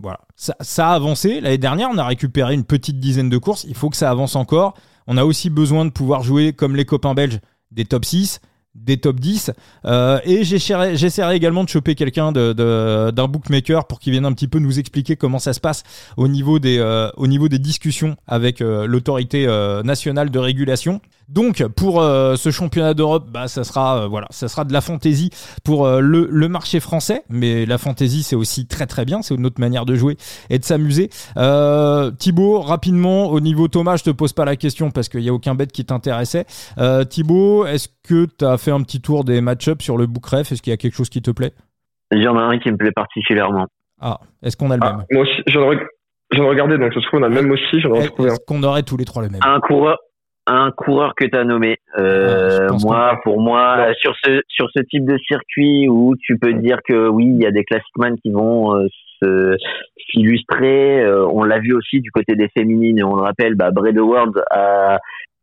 Voilà. 0.00 0.20
Ça, 0.36 0.54
ça 0.60 0.90
a 0.90 0.94
avancé. 0.94 1.40
L'année 1.40 1.58
dernière, 1.58 1.88
on 1.92 1.98
a 1.98 2.04
récupéré 2.06 2.54
une 2.54 2.64
petite 2.64 2.98
dizaine 2.98 3.28
de 3.28 3.38
courses. 3.38 3.64
Il 3.64 3.74
faut 3.74 3.90
que 3.90 3.96
ça 3.96 4.10
avance 4.10 4.36
encore. 4.36 4.74
On 5.06 5.16
a 5.16 5.24
aussi 5.24 5.50
besoin 5.50 5.84
de 5.84 5.90
pouvoir 5.90 6.22
jouer 6.22 6.52
comme 6.52 6.76
les 6.76 6.84
copains 6.84 7.14
belges 7.14 7.40
des 7.70 7.84
top 7.84 8.04
6 8.04 8.40
des 8.74 8.96
top 8.96 9.20
10 9.20 9.50
euh, 9.84 10.18
et 10.24 10.44
j'essaierai 10.44 11.36
également 11.36 11.64
de 11.64 11.68
choper 11.68 11.94
quelqu'un 11.94 12.32
d'un 12.32 13.28
bookmaker 13.28 13.86
pour 13.86 14.00
qu'il 14.00 14.12
vienne 14.12 14.24
un 14.24 14.32
petit 14.32 14.48
peu 14.48 14.58
nous 14.58 14.78
expliquer 14.78 15.16
comment 15.16 15.38
ça 15.38 15.52
se 15.52 15.60
passe 15.60 15.82
au 16.16 16.26
niveau 16.26 16.58
des, 16.58 16.78
euh, 16.78 17.10
au 17.16 17.26
niveau 17.26 17.48
des 17.48 17.58
discussions 17.58 18.16
avec 18.26 18.60
euh, 18.60 18.86
l'autorité 18.86 19.46
nationale 19.84 20.30
de 20.30 20.38
régulation 20.38 21.00
donc 21.32 21.66
pour 21.76 22.02
euh, 22.02 22.36
ce 22.36 22.50
championnat 22.50 22.94
d'Europe, 22.94 23.24
bah 23.32 23.48
ça 23.48 23.64
sera 23.64 24.02
euh, 24.04 24.06
voilà, 24.06 24.26
ça 24.30 24.48
sera 24.48 24.64
de 24.64 24.72
la 24.72 24.80
fantaisie 24.80 25.30
pour 25.64 25.86
euh, 25.86 26.00
le, 26.00 26.28
le, 26.30 26.48
marché 26.48 26.78
français, 26.78 27.22
mais 27.30 27.64
la 27.64 27.78
fantaisie 27.78 28.22
c'est 28.22 28.36
aussi 28.36 28.66
très 28.66 28.86
très 28.86 29.04
bien, 29.04 29.22
c'est 29.22 29.34
une 29.34 29.46
autre 29.46 29.60
manière 29.60 29.86
de 29.86 29.94
jouer 29.94 30.16
et 30.50 30.58
de 30.58 30.64
s'amuser. 30.64 31.08
Thibaut, 32.18 32.60
rapidement 32.60 33.26
au 33.28 33.40
niveau 33.40 33.68
Thomas, 33.68 33.96
je 33.96 34.04
te 34.04 34.10
pose 34.10 34.32
pas 34.32 34.44
la 34.44 34.56
question 34.56 34.90
parce 34.90 35.08
qu'il 35.08 35.22
y 35.22 35.28
a 35.28 35.32
aucun 35.32 35.54
bête 35.54 35.72
qui 35.72 35.84
t'intéressait. 35.84 36.44
Thibaut, 37.08 37.66
est-ce 37.66 37.88
que 38.06 38.26
tu 38.26 38.44
as 38.44 38.58
fait 38.58 38.70
un 38.70 38.82
petit 38.82 39.00
tour 39.00 39.24
des 39.24 39.40
match-ups 39.40 39.82
sur 39.82 39.96
le 39.96 40.06
Bookref 40.06 40.52
Est-ce 40.52 40.60
qu'il 40.60 40.72
y 40.72 40.74
a 40.74 40.76
quelque 40.76 40.94
chose 40.94 41.08
qui 41.08 41.22
te 41.22 41.30
plaît? 41.30 41.52
Il 42.10 42.22
y 42.22 42.28
en 42.28 42.36
a 42.36 42.42
un 42.42 42.58
qui 42.58 42.70
me 42.70 42.76
plaît 42.76 42.92
particulièrement. 42.92 43.66
Ah, 44.00 44.20
est-ce 44.42 44.56
qu'on 44.56 44.70
a 44.70 44.76
le 44.76 44.82
ah, 44.84 44.96
même? 44.96 45.06
Moi 45.10 45.22
aussi, 45.22 45.42
j'en 45.46 45.72
ai 45.72 46.48
regardé, 46.48 46.76
donc 46.76 46.92
je 46.92 47.00
trouve 47.00 47.20
qu'on 47.20 47.22
a 47.22 47.28
le 47.28 47.34
même 47.34 47.50
aussi. 47.50 47.80
J'en 47.80 47.94
ai 47.94 48.00
Est-ce 48.00 48.44
qu'on 48.46 48.62
aurait 48.62 48.82
tous 48.82 48.96
les 48.96 49.04
trois 49.04 49.22
le 49.22 49.30
même? 49.30 49.40
Un 49.42 49.60
coureur, 49.60 49.96
un 50.46 50.70
coureur 50.72 51.14
que 51.14 51.24
tu 51.24 51.36
as 51.36 51.44
nommé. 51.44 51.76
Euh, 51.98 52.68
ah, 52.70 52.76
moi, 52.82 53.20
pour 53.22 53.40
moi, 53.40 53.92
sur 54.00 54.14
ce 54.24 54.40
sur 54.48 54.68
ce 54.74 54.82
type 54.82 55.04
de 55.04 55.16
circuit 55.18 55.88
où 55.88 56.14
tu 56.20 56.38
peux 56.38 56.52
dire 56.54 56.78
que 56.86 57.08
oui, 57.08 57.26
il 57.26 57.42
y 57.42 57.46
a 57.46 57.50
des 57.50 57.64
classicman 57.64 58.16
qui 58.16 58.30
vont 58.30 58.76
euh, 58.76 58.86
se 59.22 59.56
s'illustrer. 60.10 61.02
Euh, 61.02 61.26
on 61.26 61.44
l'a 61.44 61.58
vu 61.58 61.74
aussi 61.74 62.00
du 62.00 62.10
côté 62.10 62.34
des 62.34 62.48
féminines 62.56 62.98
et 62.98 63.04
on 63.04 63.14
le 63.14 63.22
rappelle, 63.22 63.54
bah, 63.54 63.70
World 63.74 64.42
a 64.50 64.98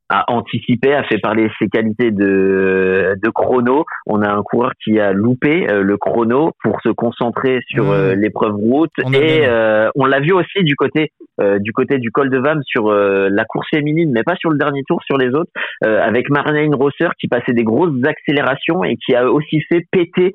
a 0.09 0.25
anticipé, 0.31 0.93
a 0.93 1.03
fait 1.03 1.19
parler 1.19 1.49
ses 1.59 1.67
qualités 1.67 2.11
de, 2.11 3.15
de 3.21 3.29
chrono. 3.29 3.85
On 4.07 4.21
a 4.21 4.29
un 4.29 4.41
coureur 4.41 4.71
qui 4.83 4.99
a 4.99 5.13
loupé 5.13 5.67
le 5.69 5.97
chrono 5.97 6.51
pour 6.63 6.81
se 6.81 6.89
concentrer 6.89 7.59
sur 7.67 7.85
mmh. 7.85 8.13
l'épreuve 8.13 8.55
route 8.55 8.91
et 9.13 9.47
on 9.95 10.05
l'a 10.05 10.19
vu 10.19 10.33
aussi 10.33 10.63
du 10.63 10.75
côté 10.75 11.11
du 11.59 11.71
côté 11.71 11.99
du 11.99 12.11
col 12.11 12.29
de 12.29 12.37
Vam 12.37 12.61
sur 12.65 12.91
la 12.91 13.45
course 13.45 13.67
féminine, 13.69 14.11
mais 14.11 14.23
pas 14.23 14.35
sur 14.35 14.49
le 14.49 14.57
dernier 14.57 14.83
tour, 14.87 15.01
sur 15.03 15.17
les 15.17 15.29
autres, 15.29 15.51
avec 15.81 16.29
Marlene 16.29 16.75
Rosser 16.75 17.09
qui 17.19 17.27
passait 17.27 17.53
des 17.53 17.63
grosses 17.63 18.03
accélérations 18.03 18.83
et 18.83 18.97
qui 18.97 19.15
a 19.15 19.29
aussi 19.31 19.61
fait 19.61 19.85
péter 19.91 20.33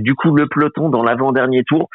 du 0.00 0.14
coup 0.14 0.34
le 0.34 0.46
peloton 0.46 0.88
dans 0.88 1.02
l'avant-dernier 1.02 1.64
tour. 1.64 1.88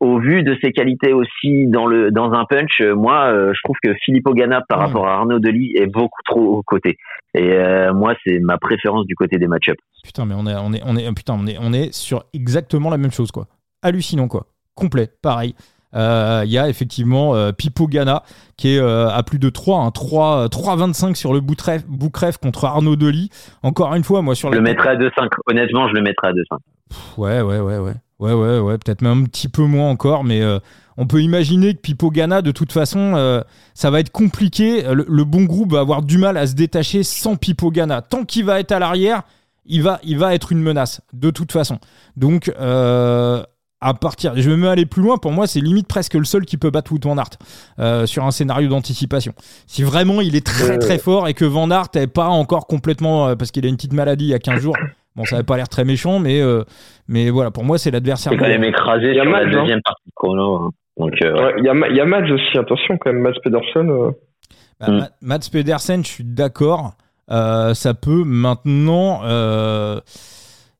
au 0.00 0.18
vu 0.18 0.42
de 0.42 0.56
ses 0.62 0.72
qualités 0.72 1.12
aussi 1.12 1.66
dans 1.66 1.86
le 1.86 2.10
dans 2.10 2.32
un 2.32 2.44
punch, 2.44 2.82
moi 2.94 3.32
je 3.52 3.60
trouve 3.64 3.76
que 3.82 3.92
Philippe 4.04 4.28
Ogana 4.28 4.62
par 4.68 4.78
mmh. 4.78 4.82
rapport 4.82 5.08
à 5.08 5.14
Arnaud 5.14 5.38
Delis 5.38 5.72
est 5.76 5.86
beaucoup 6.02 6.22
trop 6.24 6.58
au 6.58 6.62
côté. 6.62 6.96
Et 7.34 7.52
euh, 7.52 7.92
moi, 7.92 8.14
c'est 8.24 8.38
ma 8.40 8.58
préférence 8.58 9.06
du 9.06 9.14
côté 9.14 9.38
des 9.38 9.46
match-up. 9.46 9.76
Putain, 10.04 10.26
mais 10.26 10.34
on 10.36 10.46
est, 10.46 10.54
on 10.54 10.72
est, 10.72 10.82
on 10.84 10.96
est, 10.96 11.12
putain, 11.14 11.34
on 11.38 11.46
est, 11.46 11.56
on 11.60 11.72
est 11.72 11.92
sur 11.94 12.24
exactement 12.34 12.90
la 12.90 12.98
même 12.98 13.10
chose, 13.10 13.30
quoi. 13.30 13.46
Hallucinant, 13.82 14.28
quoi. 14.28 14.46
Complet, 14.74 15.10
pareil. 15.22 15.54
Il 15.94 15.98
euh, 15.98 16.44
y 16.46 16.56
a 16.56 16.70
effectivement 16.70 17.34
euh, 17.34 17.52
Pipo 17.52 17.86
Gana 17.86 18.22
qui 18.56 18.76
est 18.76 18.80
à 18.80 19.22
plus 19.22 19.38
de 19.38 19.50
3, 19.50 19.90
3, 19.92 20.46
3,25 20.46 21.14
sur 21.14 21.34
le 21.34 21.40
boucref 21.40 22.38
contre 22.38 22.64
Arnaud 22.64 22.96
Delis. 22.96 23.28
Encore 23.62 23.94
une 23.94 24.04
fois, 24.04 24.22
moi 24.22 24.34
sur 24.34 24.50
Je 24.50 24.56
le 24.56 24.62
mettrais 24.62 24.90
à 24.90 24.96
2,5. 24.96 25.28
Honnêtement, 25.46 25.88
je 25.88 25.94
le 25.94 26.00
mettrais 26.00 26.28
à 26.28 26.32
2,5. 26.32 26.58
Ouais, 27.18 27.42
ouais, 27.42 27.60
ouais, 27.60 27.78
ouais. 27.78 27.94
Ouais, 28.22 28.32
ouais, 28.32 28.58
ouais. 28.58 28.78
Peut-être 28.78 29.02
même 29.02 29.22
un 29.22 29.24
petit 29.24 29.48
peu 29.48 29.62
moins 29.64 29.90
encore, 29.90 30.24
mais 30.24 30.42
on 30.96 31.06
peut 31.06 31.22
imaginer 31.22 31.74
que 31.74 31.80
Pipo 31.80 32.10
Gana, 32.10 32.42
de 32.42 32.50
toute 32.50 32.72
façon, 32.72 33.14
euh, 33.16 33.40
ça 33.74 33.90
va 33.90 34.00
être 34.00 34.10
compliqué. 34.10 34.82
Le, 34.92 35.24
bon 35.24 35.44
groupe 35.44 35.72
va 35.72 35.80
avoir 35.80 36.02
du 36.02 36.18
mal 36.18 36.36
à 36.36 36.46
se 36.46 36.54
détacher 36.54 37.02
sans 37.02 37.36
Pipo 37.36 37.70
Gana. 37.70 38.02
Tant 38.02 38.24
qu'il 38.24 38.44
va 38.44 38.60
être 38.60 38.72
à 38.72 38.78
l'arrière, 38.78 39.22
il 39.64 39.82
va, 39.82 40.00
il 40.02 40.18
va 40.18 40.34
être 40.34 40.52
une 40.52 40.60
menace, 40.60 41.00
de 41.12 41.30
toute 41.30 41.52
façon. 41.52 41.78
Donc, 42.16 42.52
euh, 42.60 43.42
à 43.80 43.94
partir, 43.94 44.34
je 44.36 44.50
vais 44.50 44.56
même 44.56 44.70
aller 44.70 44.86
plus 44.86 45.02
loin. 45.02 45.16
Pour 45.16 45.32
moi, 45.32 45.46
c'est 45.46 45.60
limite 45.60 45.88
presque 45.88 46.14
le 46.14 46.24
seul 46.24 46.44
qui 46.44 46.56
peut 46.56 46.70
battre 46.70 46.92
Wout 46.92 47.00
Van 47.02 47.16
Aert 47.16 47.30
euh, 47.78 48.06
sur 48.06 48.24
un 48.24 48.30
scénario 48.30 48.68
d'anticipation. 48.68 49.32
Si 49.66 49.82
vraiment 49.82 50.20
il 50.20 50.36
est 50.36 50.46
très 50.46 50.78
très 50.78 50.98
fort 50.98 51.26
et 51.26 51.34
que 51.34 51.44
Van 51.44 51.70
Aert 51.70 51.88
n'est 51.94 52.06
pas 52.06 52.28
encore 52.28 52.66
complètement, 52.66 53.34
parce 53.34 53.50
qu'il 53.50 53.64
a 53.64 53.68
une 53.68 53.76
petite 53.76 53.94
maladie 53.94 54.26
il 54.26 54.30
y 54.30 54.34
a 54.34 54.38
15 54.38 54.60
jours. 54.60 54.76
Bon, 55.16 55.24
ça 55.24 55.36
n'avait 55.36 55.46
pas 55.46 55.56
l'air 55.56 55.68
très 55.68 55.84
méchant, 55.84 56.18
mais, 56.18 56.40
mais 57.08 57.30
voilà, 57.30 57.50
pour 57.50 57.64
moi, 57.64 57.78
c'est 57.78 57.90
l'adversaire. 57.90 58.32
C'est 58.32 58.38
quand 58.38 58.48
même 58.48 58.64
écrasé 58.64 59.14
sur 59.14 59.24
la 59.24 59.38
hein. 59.38 59.50
deuxième 59.50 59.82
partie 59.82 60.06
de 60.06 60.12
chrono. 60.14 60.56
Hein. 60.56 60.70
Euh, 61.00 61.52
il 61.58 61.64
y, 61.64 61.68
a, 61.68 61.88
y 61.88 62.00
a 62.00 62.04
Mads 62.04 62.30
aussi, 62.30 62.58
attention 62.58 62.98
quand 62.98 63.12
même, 63.12 63.22
Mads 63.22 63.40
Pedersen. 63.42 63.90
Euh. 63.90 64.10
Bah, 64.80 64.88
mm. 64.88 65.08
Mads 65.22 65.50
Pedersen, 65.50 66.04
je 66.04 66.08
suis 66.08 66.24
d'accord. 66.24 66.92
Euh, 67.30 67.74
ça 67.74 67.94
peut 67.94 68.24
maintenant. 68.24 69.22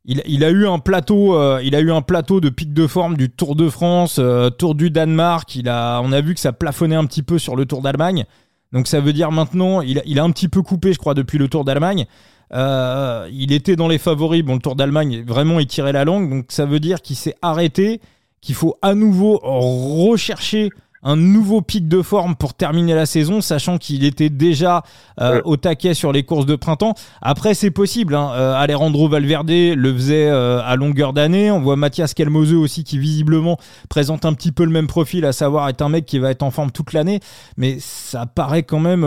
Il, 0.05 0.45
a 0.45 0.51
eu 0.51 0.67
un 0.67 0.81
plateau, 0.81 1.39
il 1.61 1.75
a 1.77 1.81
eu 1.81 1.93
un 1.93 2.03
plateau 2.03 2.41
de 2.41 2.49
pic 2.49 2.73
de 2.73 2.87
forme 2.87 3.17
du 3.17 3.31
Tour 3.31 3.55
de 3.55 3.69
France, 3.69 4.21
Tour 4.59 4.75
du 4.75 4.91
Danemark. 4.91 5.55
Il 5.55 5.69
a, 5.69 6.01
on 6.03 6.13
a 6.13 6.21
vu 6.21 6.35
que 6.35 6.41
ça 6.41 6.53
plafonnait 6.53 6.97
un 6.97 7.07
petit 7.07 7.23
peu 7.23 7.39
sur 7.39 7.57
le 7.57 7.67
Tour 7.67 7.83
d'Allemagne. 7.83 8.25
Donc 8.73 8.89
ça 8.89 9.01
veut 9.01 9.13
dire 9.13 9.31
maintenant, 9.31 9.81
il, 9.81 10.03
il, 10.07 10.19
a 10.19 10.25
un 10.25 10.31
petit 10.31 10.49
peu 10.49 10.63
coupé, 10.63 10.93
je 10.93 10.99
crois, 10.99 11.15
depuis 11.15 11.39
le 11.39 11.47
Tour 11.47 11.65
d'Allemagne. 11.65 12.07
Il 12.53 13.53
était 13.53 13.77
dans 13.77 13.89
les 13.89 13.99
favoris. 13.99 14.43
Bon, 14.43 14.55
le 14.55 14.61
Tour 14.61 14.77
d'Allemagne, 14.77 15.25
vraiment, 15.27 15.61
il 15.61 15.67
tirait 15.67 15.93
la 15.93 16.05
langue. 16.05 16.29
Donc 16.31 16.47
ça 16.49 16.67
veut 16.67 16.81
dire 16.81 17.03
qu'il 17.03 17.17
s'est 17.17 17.37
arrêté 17.43 18.01
qu'il 18.41 18.55
faut 18.55 18.77
à 18.83 18.95
nouveau 18.95 19.39
rechercher 19.43 20.71
un 21.03 21.17
nouveau 21.17 21.63
pic 21.63 21.89
de 21.89 22.01
forme 22.01 22.37
pour 22.37 22.55
terminer 22.55 22.95
la 22.95 23.07
saison, 23.07 23.41
sachant 23.41 23.79
qu'il 23.79 24.05
était 24.05 24.31
déjà 24.31 24.83
euh, 25.21 25.41
au 25.45 25.57
taquet 25.57 25.95
sur 25.95 26.13
les 26.13 26.23
courses 26.23 26.47
de 26.47 26.55
printemps. 26.55 26.95
Après, 27.21 27.55
c'est 27.55 27.73
possible. 27.73 28.15
Hein. 28.15 28.31
Euh, 28.35 28.55
Alejandro 28.55 29.09
Valverde 29.09 29.51
le 29.51 29.93
faisait 29.93 30.29
euh, 30.29 30.61
à 30.65 30.77
longueur 30.77 31.13
d'année. 31.13 31.51
On 31.51 31.61
voit 31.61 31.77
Mathias 31.77 32.15
Calmoseux 32.15 32.57
aussi 32.57 32.85
qui 32.85 32.99
visiblement 32.99 33.59
présente 33.89 34.25
un 34.25 34.33
petit 34.33 34.53
peu 34.53 34.65
le 34.65 34.71
même 34.71 34.87
profil, 34.87 35.25
à 35.25 35.33
savoir 35.33 35.69
être 35.69 35.83
un 35.83 35.89
mec 35.89 36.07
qui 36.07 36.19
va 36.21 36.31
être 36.31 36.45
en 36.45 36.53
forme 36.53 36.71
toute 36.71 36.93
l'année. 36.93 37.19
Mais 37.57 37.79
ça 37.81 38.27
paraît 38.27 38.63
quand 38.63 38.81
même 38.81 39.05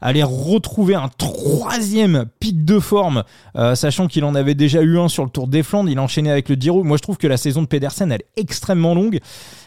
aller 0.00 0.22
retrouver 0.22 0.94
un 0.94 1.08
troisième 1.18 2.24
pic 2.40 2.64
de 2.64 2.78
forme, 2.78 3.24
sachant 3.74 4.06
qu'il 4.06 4.24
en 4.24 4.34
avait 4.34 4.54
déjà 4.54 4.80
eu 4.82 4.98
un 4.98 5.08
sur 5.08 5.24
le 5.24 5.30
Tour 5.30 5.48
des 5.48 5.62
Flandres. 5.62 5.90
Il 5.90 5.98
a 5.98 6.02
enchaîné 6.02 6.30
avec 6.30 6.48
le 6.48 6.54
Giro. 6.54 6.84
Moi, 6.84 6.96
je 6.96 7.02
trouve 7.02 7.18
que 7.18 7.26
la 7.26 7.36
saison 7.36 7.62
de 7.62 7.66
Pedersen, 7.66 8.10
elle 8.12 8.22
est 8.22 8.40
extrêmement 8.40 8.94
longue. 8.94 9.20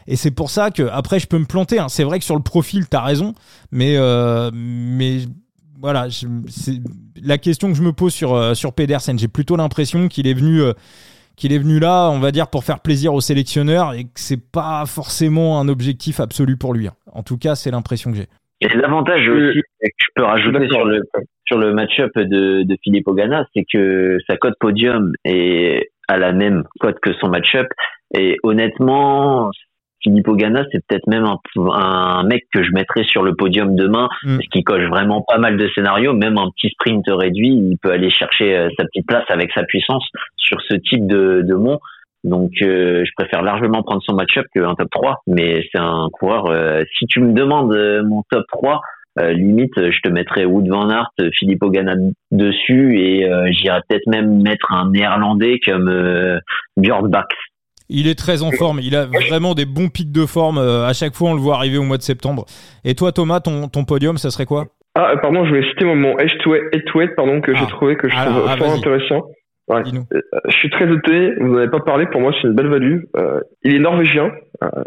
Et 0.07 0.15
c'est 0.15 0.31
pour 0.31 0.49
ça 0.49 0.71
que, 0.71 0.83
après, 0.91 1.19
je 1.19 1.27
peux 1.27 1.37
me 1.37 1.45
planter. 1.45 1.79
Hein. 1.79 1.89
C'est 1.89 2.03
vrai 2.03 2.19
que 2.19 2.25
sur 2.25 2.35
le 2.35 2.43
profil, 2.43 2.87
tu 2.89 2.97
as 2.97 3.01
raison. 3.01 3.33
Mais, 3.71 3.95
euh, 3.97 4.51
mais 4.53 5.19
voilà, 5.79 6.07
c'est 6.09 6.73
la 7.23 7.37
question 7.37 7.69
que 7.69 7.75
je 7.75 7.83
me 7.83 7.93
pose 7.93 8.13
sur, 8.13 8.33
euh, 8.33 8.53
sur 8.53 8.73
Pedersen. 8.73 9.17
J'ai 9.17 9.27
plutôt 9.27 9.55
l'impression 9.55 10.07
qu'il 10.07 10.27
est 10.27 10.33
venu. 10.33 10.61
Euh, 10.61 10.73
qu'il 11.37 11.53
est 11.53 11.57
venu 11.57 11.79
là, 11.79 12.09
on 12.11 12.19
va 12.19 12.31
dire, 12.31 12.49
pour 12.49 12.63
faire 12.63 12.81
plaisir 12.81 13.15
aux 13.15 13.21
sélectionneurs 13.21 13.93
et 13.93 14.03
que 14.03 14.09
c'est 14.15 14.51
pas 14.51 14.83
forcément 14.85 15.59
un 15.59 15.69
objectif 15.69 16.19
absolu 16.19 16.55
pour 16.55 16.73
lui. 16.73 16.87
Hein. 16.87 16.93
En 17.13 17.23
tout 17.23 17.37
cas, 17.37 17.55
c'est 17.55 17.71
l'impression 17.71 18.11
que 18.11 18.17
j'ai. 18.17 18.27
Et 18.59 18.67
l'avantage 18.67 19.27
aussi 19.27 19.61
que 19.81 19.87
je 19.97 20.07
peux 20.13 20.23
rajouter 20.23 20.67
sur 20.69 20.85
le, 20.85 21.01
sur 21.47 21.57
le 21.57 21.73
match-up 21.73 22.11
de, 22.15 22.61
de 22.61 22.77
Philippe 22.83 23.07
Ogana, 23.07 23.47
c'est 23.55 23.65
que 23.71 24.17
sa 24.29 24.37
cote 24.37 24.53
podium 24.59 25.13
est 25.25 25.89
à 26.07 26.17
la 26.17 26.31
même 26.31 26.63
cote 26.79 26.99
que 27.01 27.13
son 27.13 27.29
match-up. 27.29 27.67
Et 28.13 28.37
honnêtement, 28.43 29.49
Filippo 30.01 30.35
Ganna, 30.35 30.63
c'est 30.71 30.85
peut-être 30.85 31.07
même 31.07 31.25
un, 31.25 32.23
mec 32.23 32.45
que 32.53 32.63
je 32.63 32.71
mettrais 32.71 33.03
sur 33.03 33.23
le 33.23 33.35
podium 33.35 33.75
demain, 33.75 34.09
mm. 34.23 34.37
parce 34.37 34.47
qu'il 34.47 34.63
coche 34.63 34.83
vraiment 34.89 35.23
pas 35.27 35.37
mal 35.37 35.57
de 35.57 35.67
scénarios. 35.69 36.13
Même 36.13 36.37
un 36.37 36.49
petit 36.55 36.69
sprint 36.69 37.05
réduit, 37.07 37.49
il 37.49 37.77
peut 37.81 37.91
aller 37.91 38.09
chercher 38.09 38.55
euh, 38.55 38.69
sa 38.77 38.85
petite 38.85 39.07
place 39.07 39.25
avec 39.29 39.51
sa 39.53 39.63
puissance 39.63 40.05
sur 40.37 40.59
ce 40.61 40.75
type 40.75 41.07
de, 41.07 41.43
de 41.47 41.55
mont. 41.55 41.79
Donc, 42.23 42.51
euh, 42.61 43.03
je 43.03 43.11
préfère 43.15 43.41
largement 43.41 43.81
prendre 43.81 44.01
son 44.03 44.13
match-up 44.13 44.45
qu'un 44.53 44.75
top 44.75 44.89
3. 44.91 45.21
Mais 45.27 45.63
c'est 45.71 45.81
un 45.81 46.07
coureur. 46.11 46.47
Euh, 46.47 46.83
si 46.97 47.05
tu 47.07 47.19
me 47.19 47.33
demandes 47.33 47.75
mon 48.05 48.23
top 48.29 48.45
3, 48.51 48.81
limite, 49.17 49.73
je 49.75 49.99
te 50.01 50.07
mettrais 50.07 50.45
Wood 50.45 50.69
van 50.69 50.89
Aert, 50.89 51.11
Filippo 51.33 51.69
Ganna 51.69 51.95
dessus, 52.31 52.97
et 52.97 53.29
j'irais 53.51 53.81
peut-être 53.89 54.07
même 54.07 54.41
mettre 54.41 54.71
un 54.71 54.89
Néerlandais 54.89 55.59
comme 55.65 56.39
Björn 56.77 57.09
Bach 57.09 57.27
il 57.91 58.07
est 58.07 58.17
très 58.17 58.41
en 58.41 58.51
forme. 58.51 58.79
Il 58.81 58.95
a 58.95 59.05
vraiment 59.05 59.53
des 59.53 59.65
bons 59.65 59.89
pics 59.89 60.11
de 60.11 60.25
forme. 60.25 60.57
Euh, 60.57 60.85
à 60.85 60.93
chaque 60.93 61.13
fois, 61.13 61.29
on 61.29 61.33
le 61.33 61.41
voit 61.41 61.55
arriver 61.55 61.77
au 61.77 61.83
mois 61.83 61.97
de 61.97 62.01
septembre. 62.01 62.45
Et 62.85 62.95
toi, 62.95 63.11
Thomas, 63.11 63.41
ton, 63.41 63.67
ton 63.67 63.83
podium, 63.83 64.17
ça 64.17 64.31
serait 64.31 64.45
quoi? 64.45 64.65
Ah, 64.95 65.13
pardon, 65.21 65.45
je 65.45 65.53
vais 65.53 65.63
citer 65.69 65.85
mon 65.85 66.17
edge 66.17 66.37
to 66.43 66.55
head 66.55 67.15
pardon, 67.15 67.41
que 67.41 67.53
j'ai 67.53 67.63
ah. 67.63 67.69
trouvé, 67.69 67.95
que 67.95 68.09
je 68.09 68.15
trouve 68.15 68.45
ah, 68.47 68.57
fort 68.57 68.73
intéressant. 68.73 69.27
Ouais. 69.67 69.83
Euh, 70.13 70.19
je 70.49 70.55
suis 70.57 70.69
très 70.69 70.85
étonné, 70.91 71.33
vous 71.39 71.47
n'en 71.47 71.57
avez 71.57 71.69
pas 71.69 71.79
parlé, 71.79 72.05
pour 72.07 72.19
moi 72.19 72.33
c'est 72.33 72.47
une 72.47 72.55
belle 72.55 72.67
value. 72.67 73.03
Euh, 73.15 73.39
il 73.63 73.75
est 73.75 73.79
norvégien, 73.79 74.31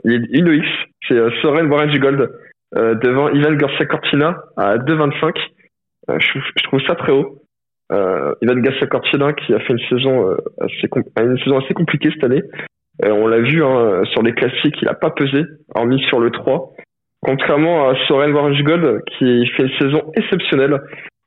il 0.04 0.12
est 0.12 0.38
Inuit, 0.38 0.66
c'est 1.08 1.16
Soren 1.40 1.68
Gold 1.68 2.30
devant 2.74 3.30
Ivan 3.30 3.52
Garcia 3.52 3.86
Cortina 3.86 4.42
à 4.58 4.76
2,25. 4.76 5.32
Je, 6.18 6.38
je, 6.38 6.62
trouve 6.64 6.80
ça 6.86 6.96
très 6.96 7.12
haut. 7.12 7.40
Ivan 7.90 8.56
Garcia 8.56 8.86
Cortina 8.88 9.32
qui 9.32 9.54
a 9.54 9.60
fait 9.60 9.72
une 9.72 9.88
saison, 9.88 10.36
assez, 10.60 10.88
une 11.18 11.38
saison 11.38 11.60
assez 11.60 11.72
compliquée 11.72 12.10
cette 12.12 12.24
année. 12.24 12.42
Euh, 13.02 13.10
on 13.10 13.26
l'a 13.26 13.40
vu 13.40 13.64
hein, 13.64 14.02
sur 14.12 14.22
les 14.22 14.32
classiques, 14.32 14.76
il 14.80 14.88
a 14.88 14.94
pas 14.94 15.10
pesé, 15.10 15.42
hormis 15.74 16.00
sur 16.08 16.20
le 16.20 16.30
3. 16.30 16.74
Contrairement 17.24 17.88
à 17.88 17.94
Soren 18.06 18.32
Gold 18.32 19.02
qui 19.16 19.46
fait 19.56 19.62
une 19.62 19.78
saison 19.78 20.12
exceptionnelle. 20.14 20.78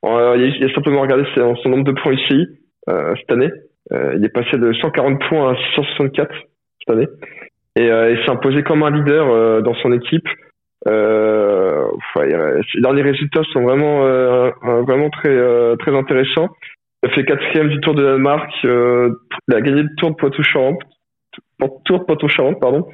Euh, 0.04 0.36
il, 0.36 0.64
a, 0.64 0.74
simplement 0.74 1.00
regardé 1.00 1.24
son, 1.34 1.68
nombre 1.68 1.84
de 1.84 1.92
points 1.92 2.14
ici 2.14 2.46
euh, 2.88 3.14
cette 3.16 3.32
année. 3.32 3.50
il 3.90 4.24
est 4.24 4.32
passé 4.32 4.56
de 4.56 4.72
140 4.72 5.20
points 5.28 5.52
à 5.52 5.56
664 5.74 6.32
cette 6.78 6.94
année. 6.94 7.08
Et 7.76 7.86
il 7.86 8.18
s'est 8.24 8.30
imposé 8.30 8.62
comme 8.62 8.82
un 8.82 8.90
leader 8.90 9.62
dans 9.62 9.74
son 9.74 9.92
équipe. 9.92 10.28
Euh, 10.86 11.84
ses 12.72 12.80
derniers 12.80 13.02
résultats 13.02 13.42
sont 13.52 13.62
vraiment 13.62 14.02
vraiment 14.82 15.10
très 15.10 15.36
très 15.78 15.94
intéressants. 15.94 16.48
Il 17.02 17.10
a 17.10 17.12
fait 17.12 17.24
quatrième 17.24 17.68
du 17.68 17.80
Tour 17.80 17.94
de 17.94 18.04
Danemark. 18.04 18.50
il 18.62 19.54
a 19.54 19.60
gagné 19.60 19.82
le 19.82 19.94
Tour 19.96 20.10
de 20.10 20.16
Poitou-Charentes 20.16 20.82
Tour 21.84 22.06
Poitou-Charentes, 22.06 22.60
pardon. 22.60 22.86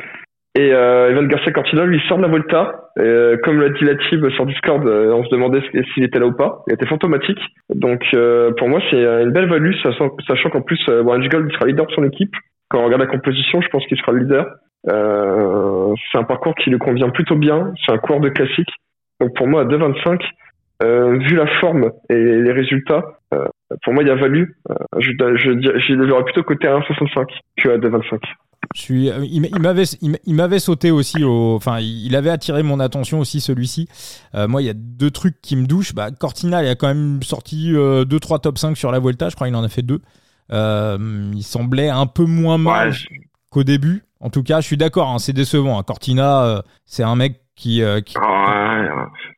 Et 0.56 0.72
euh, 0.72 1.10
Evan 1.10 1.26
Garcia 1.26 1.50
Cortina, 1.50 1.84
lui, 1.84 2.00
sort 2.06 2.18
de 2.18 2.22
la 2.22 2.28
Volta. 2.28 2.90
Euh, 3.00 3.36
comme 3.42 3.60
l'a 3.60 3.70
dit 3.70 3.84
la 3.84 3.96
team 3.96 4.30
sur 4.30 4.46
Discord, 4.46 4.86
euh, 4.86 5.12
on 5.12 5.24
se 5.24 5.30
demandait 5.30 5.60
s'il 5.92 6.04
était 6.04 6.20
là 6.20 6.26
ou 6.26 6.32
pas. 6.32 6.62
Il 6.68 6.74
était 6.74 6.86
fantomatique. 6.86 7.40
Donc, 7.74 8.04
euh, 8.14 8.52
pour 8.56 8.68
moi, 8.68 8.80
c'est 8.88 9.04
une 9.04 9.32
belle 9.32 9.48
value, 9.48 9.72
sachant, 9.82 10.10
sachant 10.28 10.50
qu'en 10.50 10.62
plus, 10.62 10.78
euh, 10.88 11.02
Warren 11.02 11.26
Gold 11.26 11.52
sera 11.52 11.66
leader 11.66 11.86
de 11.86 11.92
son 11.92 12.04
équipe. 12.04 12.32
Quand 12.68 12.78
on 12.78 12.84
regarde 12.84 13.02
la 13.02 13.08
composition, 13.08 13.60
je 13.62 13.68
pense 13.68 13.84
qu'il 13.86 13.98
sera 13.98 14.12
le 14.12 14.20
leader. 14.20 14.46
c'est 14.86 16.18
un 16.18 16.24
parcours 16.24 16.54
qui 16.54 16.70
lui 16.70 16.78
convient 16.78 17.10
plutôt 17.10 17.36
bien. 17.36 17.72
C'est 17.84 17.92
un 17.92 17.98
cours 17.98 18.20
de 18.20 18.28
classique. 18.28 18.70
Donc, 19.20 19.34
pour 19.34 19.48
moi, 19.48 19.62
à 19.62 19.64
2,25, 19.64 20.20
vu 21.18 21.34
la 21.34 21.46
forme 21.58 21.90
et 22.10 22.14
les 22.14 22.52
résultats, 22.52 23.02
pour 23.82 23.92
moi, 23.92 24.02
il 24.02 24.08
y 24.08 24.10
a 24.10 24.14
value. 24.14 24.44
je, 24.98 25.10
je, 25.10 25.36
je, 25.36 25.78
je 25.80 26.22
plutôt 26.24 26.42
côté 26.42 26.68
à 26.68 26.78
1,65 26.78 27.26
que 27.56 27.68
à 27.70 27.78
2,25. 27.78 28.20
Je 28.74 28.80
suis, 28.80 29.10
euh, 29.10 29.24
il, 29.24 29.40
m'avait, 29.60 29.84
il, 30.00 30.34
m'avait 30.34 30.58
sauté 30.58 30.90
aussi 30.90 31.22
au, 31.22 31.54
enfin, 31.54 31.78
il 31.80 32.14
avait 32.16 32.30
attiré 32.30 32.62
mon 32.62 32.80
attention 32.80 33.20
aussi 33.20 33.40
celui-ci. 33.40 33.88
Euh, 34.34 34.48
moi, 34.48 34.62
il 34.62 34.66
y 34.66 34.70
a 34.70 34.74
deux 34.74 35.10
trucs 35.10 35.40
qui 35.42 35.56
me 35.56 35.66
douchent. 35.66 35.94
Bah, 35.94 36.10
Cortina, 36.10 36.62
il 36.62 36.68
a 36.68 36.74
quand 36.74 36.88
même 36.88 37.22
sorti 37.22 37.72
2-3 37.72 38.40
top 38.40 38.58
5 38.58 38.76
sur 38.76 38.90
la 38.90 38.98
Volta. 38.98 39.28
Je 39.28 39.34
crois 39.34 39.46
qu'il 39.46 39.56
en 39.56 39.64
a 39.64 39.68
fait 39.68 39.82
deux. 39.82 40.00
il 40.50 41.42
semblait 41.42 41.88
un 41.88 42.06
peu 42.06 42.24
moins 42.24 42.58
mal 42.58 42.92
qu'au 43.50 43.64
début. 43.64 44.02
En 44.20 44.30
tout 44.30 44.42
cas, 44.42 44.60
je 44.60 44.66
suis 44.66 44.76
d'accord. 44.76 45.10
Hein, 45.10 45.18
c'est 45.18 45.32
décevant. 45.32 45.78
Hein. 45.78 45.82
Cortina, 45.82 46.62
c'est 46.84 47.02
un 47.02 47.16
mec 47.16 47.40
qui. 47.54 47.82
qui 48.04 48.18
ouais, 48.18 48.88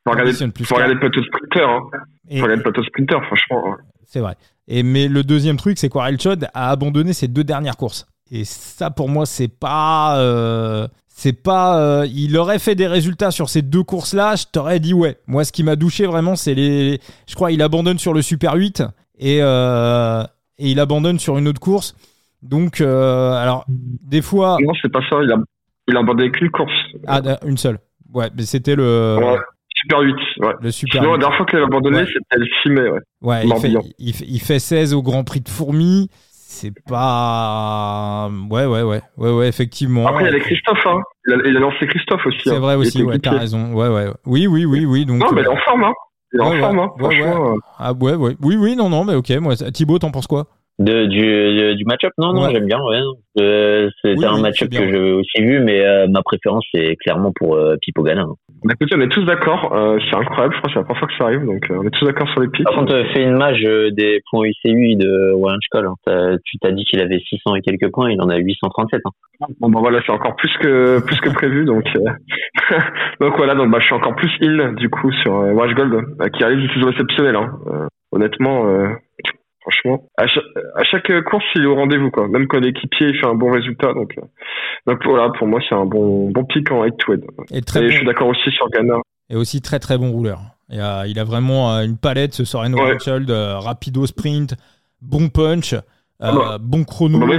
faut 0.04 0.12
regarder, 0.12 0.32
faut 0.32 0.74
regarder 0.74 0.94
le 0.94 1.00
plateau 1.00 1.22
sprinter. 1.22 1.68
Hein. 1.68 1.80
Faut 2.28 2.34
regarder 2.34 2.56
le 2.56 2.62
plateau 2.62 2.82
sprinter, 2.84 3.24
franchement. 3.26 3.76
C'est 4.16 4.22
vrai. 4.22 4.36
Et 4.66 4.82
mais 4.82 5.08
le 5.08 5.24
deuxième 5.24 5.58
truc, 5.58 5.76
c'est 5.76 5.90
qu'Orelchod 5.90 6.48
a 6.54 6.70
abandonné 6.70 7.12
ses 7.12 7.28
deux 7.28 7.44
dernières 7.44 7.76
courses. 7.76 8.06
Et 8.30 8.44
ça, 8.44 8.90
pour 8.90 9.10
moi, 9.10 9.26
c'est 9.26 9.48
pas. 9.48 10.18
Euh, 10.18 10.88
c'est 11.06 11.34
pas. 11.34 11.78
Euh, 11.78 12.06
il 12.10 12.38
aurait 12.38 12.58
fait 12.58 12.74
des 12.74 12.86
résultats 12.86 13.30
sur 13.30 13.50
ces 13.50 13.60
deux 13.60 13.82
courses-là, 13.82 14.36
je 14.36 14.44
t'aurais 14.50 14.80
dit 14.80 14.94
ouais. 14.94 15.18
Moi, 15.26 15.44
ce 15.44 15.52
qui 15.52 15.64
m'a 15.64 15.76
douché 15.76 16.06
vraiment, 16.06 16.34
c'est 16.34 16.54
les. 16.54 16.98
Je 17.28 17.34
crois 17.34 17.52
il 17.52 17.60
abandonne 17.60 17.98
sur 17.98 18.14
le 18.14 18.22
Super 18.22 18.54
8 18.54 18.84
et, 19.18 19.40
euh, 19.42 20.22
et 20.56 20.70
il 20.70 20.80
abandonne 20.80 21.18
sur 21.18 21.36
une 21.36 21.46
autre 21.46 21.60
course. 21.60 21.94
Donc, 22.40 22.80
alors, 22.80 23.66
des 23.68 24.22
fois. 24.22 24.56
Non, 24.62 24.72
c'est 24.80 24.90
pas 24.90 25.02
ça. 25.10 25.16
Il 25.22 25.30
a, 25.30 25.36
il 25.88 25.96
a 25.98 26.00
abandonné 26.00 26.30
qu'une 26.30 26.50
course. 26.50 26.72
Ah, 27.06 27.20
une 27.44 27.58
seule. 27.58 27.80
Ouais, 28.14 28.30
mais 28.34 28.46
c'était 28.46 28.76
le. 28.76 29.18
Super 29.78 30.00
8, 30.00 30.14
ouais. 30.40 30.52
Le 30.60 30.70
Super 30.70 31.02
la 31.02 31.18
dernière 31.18 31.36
fois 31.36 31.46
qu'il 31.46 31.58
a 31.58 31.64
abandonné, 31.64 32.04
c'était 32.06 32.38
le 32.38 32.46
6 32.62 32.70
mai, 32.70 32.88
ouais. 32.88 33.00
Ouais, 33.20 33.46
il 33.46 33.54
fait, 33.56 33.72
il, 33.98 34.14
fait, 34.14 34.24
il 34.26 34.40
fait, 34.40 34.58
16 34.58 34.94
au 34.94 35.02
Grand 35.02 35.24
Prix 35.24 35.40
de 35.40 35.48
Fourmi 35.48 36.08
c'est 36.56 36.72
pas. 36.88 38.30
Ouais, 38.50 38.64
ouais, 38.64 38.82
ouais, 38.82 39.00
ouais, 39.18 39.30
ouais, 39.30 39.48
effectivement. 39.48 40.06
Après, 40.06 40.24
il 40.24 40.32
y 40.32 40.36
a 40.36 40.40
Christophe, 40.40 40.86
hein. 40.86 41.00
Il 41.26 41.34
a, 41.34 41.36
il 41.48 41.56
a 41.56 41.60
lancé 41.60 41.86
Christophe 41.86 42.26
aussi. 42.26 42.38
C'est 42.44 42.56
hein. 42.56 42.60
vrai 42.60 42.76
aussi, 42.76 43.02
ouais, 43.02 43.18
t'as 43.18 43.38
raison. 43.38 43.74
Ouais, 43.74 43.88
ouais. 43.88 44.06
Oui, 44.24 44.46
oui, 44.46 44.64
oui, 44.64 44.86
oui. 44.86 45.04
Donc, 45.04 45.20
non, 45.20 45.32
mais 45.32 45.42
il 45.42 45.44
est 45.44 45.48
en 45.48 45.56
forme, 45.56 45.84
hein. 45.84 45.92
Il 46.32 46.40
est 46.40 46.42
en 46.42 46.52
forme, 46.52 46.78
hein. 46.78 46.88
Franchement. 46.98 47.52
Euh. 47.52 47.56
Ah, 47.78 47.92
ouais, 47.92 48.14
ouais. 48.14 48.36
Oui, 48.42 48.56
oui, 48.56 48.76
non, 48.76 48.88
non, 48.88 49.04
mais 49.04 49.14
ok. 49.14 49.30
Moi, 49.40 49.54
Thibaut, 49.56 49.98
t'en 49.98 50.10
penses 50.10 50.26
quoi? 50.26 50.46
De, 50.78 51.06
du, 51.06 51.74
du 51.74 51.84
match-up, 51.84 52.12
non, 52.18 52.32
non, 52.32 52.50
j'aime 52.50 52.66
bien. 52.66 52.80
Ouais. 52.82 53.00
Euh, 53.40 53.90
C'était 54.02 54.26
un 54.26 54.38
match-up 54.40 54.70
que 54.70 54.76
j'ai 54.76 54.98
aussi 54.98 55.42
vu, 55.42 55.60
mais 55.60 55.84
euh, 55.84 56.06
ma 56.08 56.22
préférence, 56.22 56.64
c'est 56.74 56.96
clairement 56.96 57.32
pour 57.34 57.56
euh, 57.56 57.76
Pipo 57.80 58.02
Gana. 58.02 58.26
Bah, 58.64 58.74
écoutez, 58.74 58.96
on 58.96 59.00
est 59.00 59.08
tous 59.08 59.24
d'accord. 59.24 59.72
Euh, 59.72 59.98
c'est 60.08 60.16
incroyable. 60.16 60.54
Je 60.54 60.58
crois 60.58 60.68
que 60.68 60.72
c'est 60.72 60.78
la 60.78 60.84
première 60.84 60.98
fois 60.98 61.08
que 61.08 61.14
ça 61.16 61.24
arrive, 61.24 61.44
donc 61.44 61.66
on 61.70 61.82
est 61.84 61.90
tous 61.90 62.04
d'accord 62.04 62.28
sur 62.30 62.40
les 62.40 62.48
pics. 62.48 62.64
Par 62.64 62.74
contre, 62.74 62.94
fais 63.12 63.22
une 63.22 63.36
mage 63.36 63.62
des 63.62 64.20
points 64.30 64.44
UCU 64.44 64.96
de 64.96 65.32
Warren 65.34 65.58
Scholl. 65.70 65.86
Hein. 65.86 66.36
Tu 66.44 66.58
t'as 66.58 66.72
dit 66.72 66.84
qu'il 66.84 67.00
avait 67.00 67.18
600 67.18 67.56
et 67.56 67.60
quelques 67.60 67.90
points, 67.92 68.10
il 68.10 68.20
en 68.20 68.28
a 68.28 68.36
837. 68.36 69.02
Hein. 69.04 69.46
Bon, 69.60 69.68
bah 69.68 69.80
voilà, 69.80 70.00
c'est 70.04 70.12
encore 70.12 70.36
plus 70.36 70.52
que 70.58 71.04
plus 71.04 71.20
que 71.20 71.28
prévu, 71.28 71.64
donc 71.64 71.84
donc 73.20 73.36
voilà, 73.36 73.54
donc 73.54 73.70
bah 73.70 73.78
je 73.80 73.84
suis 73.84 73.94
encore 73.94 74.16
plus 74.16 74.30
il 74.40 74.74
du 74.76 74.88
coup 74.88 75.12
sur 75.12 75.32
Watch 75.32 75.74
Gold, 75.74 76.04
qui 76.32 76.42
arrive 76.42 76.58
une 76.58 76.70
saison 76.70 76.90
exceptionnelle. 76.90 77.36
Hein. 77.36 77.50
honnêtement 78.12 78.64
franchement. 79.66 80.08
À 80.16 80.26
chaque, 80.84 81.24
course, 81.24 81.44
il 81.56 81.62
est 81.62 81.66
au 81.66 81.74
rendez-vous, 81.74 82.10
quoi. 82.10 82.28
Même 82.28 82.46
quand 82.46 82.60
l'équipier 82.60 83.12
fait 83.14 83.26
un 83.26 83.34
bon 83.34 83.50
résultat. 83.50 83.92
Donc, 83.92 84.12
euh, 84.18 84.22
donc 84.86 85.04
voilà, 85.04 85.30
pour 85.30 85.46
moi, 85.46 85.60
c'est 85.68 85.74
un 85.74 85.84
bon, 85.84 86.30
bon 86.30 86.44
pic 86.44 86.70
en 86.70 86.84
8 86.84 86.94
Et, 87.50 87.62
très 87.62 87.88
je 87.88 87.96
suis 87.96 88.06
d'accord 88.06 88.28
aussi 88.28 88.50
sur 88.50 88.68
Ghana. 88.70 88.96
Et 89.28 89.36
aussi 89.36 89.60
très 89.60 89.78
très 89.78 89.98
bon 89.98 90.10
rouleur. 90.10 90.40
Il 90.68 90.80
a, 90.80 91.06
il 91.06 91.18
a 91.18 91.24
vraiment 91.24 91.74
euh, 91.74 91.84
une 91.84 91.96
palette, 91.96 92.34
ce 92.34 92.44
Soren 92.44 92.74
ouais. 92.74 92.96
Euh, 93.08 93.58
rapido 93.58 94.06
sprint, 94.06 94.54
bon 95.00 95.28
punch, 95.28 95.74
ah 96.20 96.32
bah. 96.32 96.58
bon 96.60 96.84
chrono. 96.84 97.18
Bah, 97.18 97.36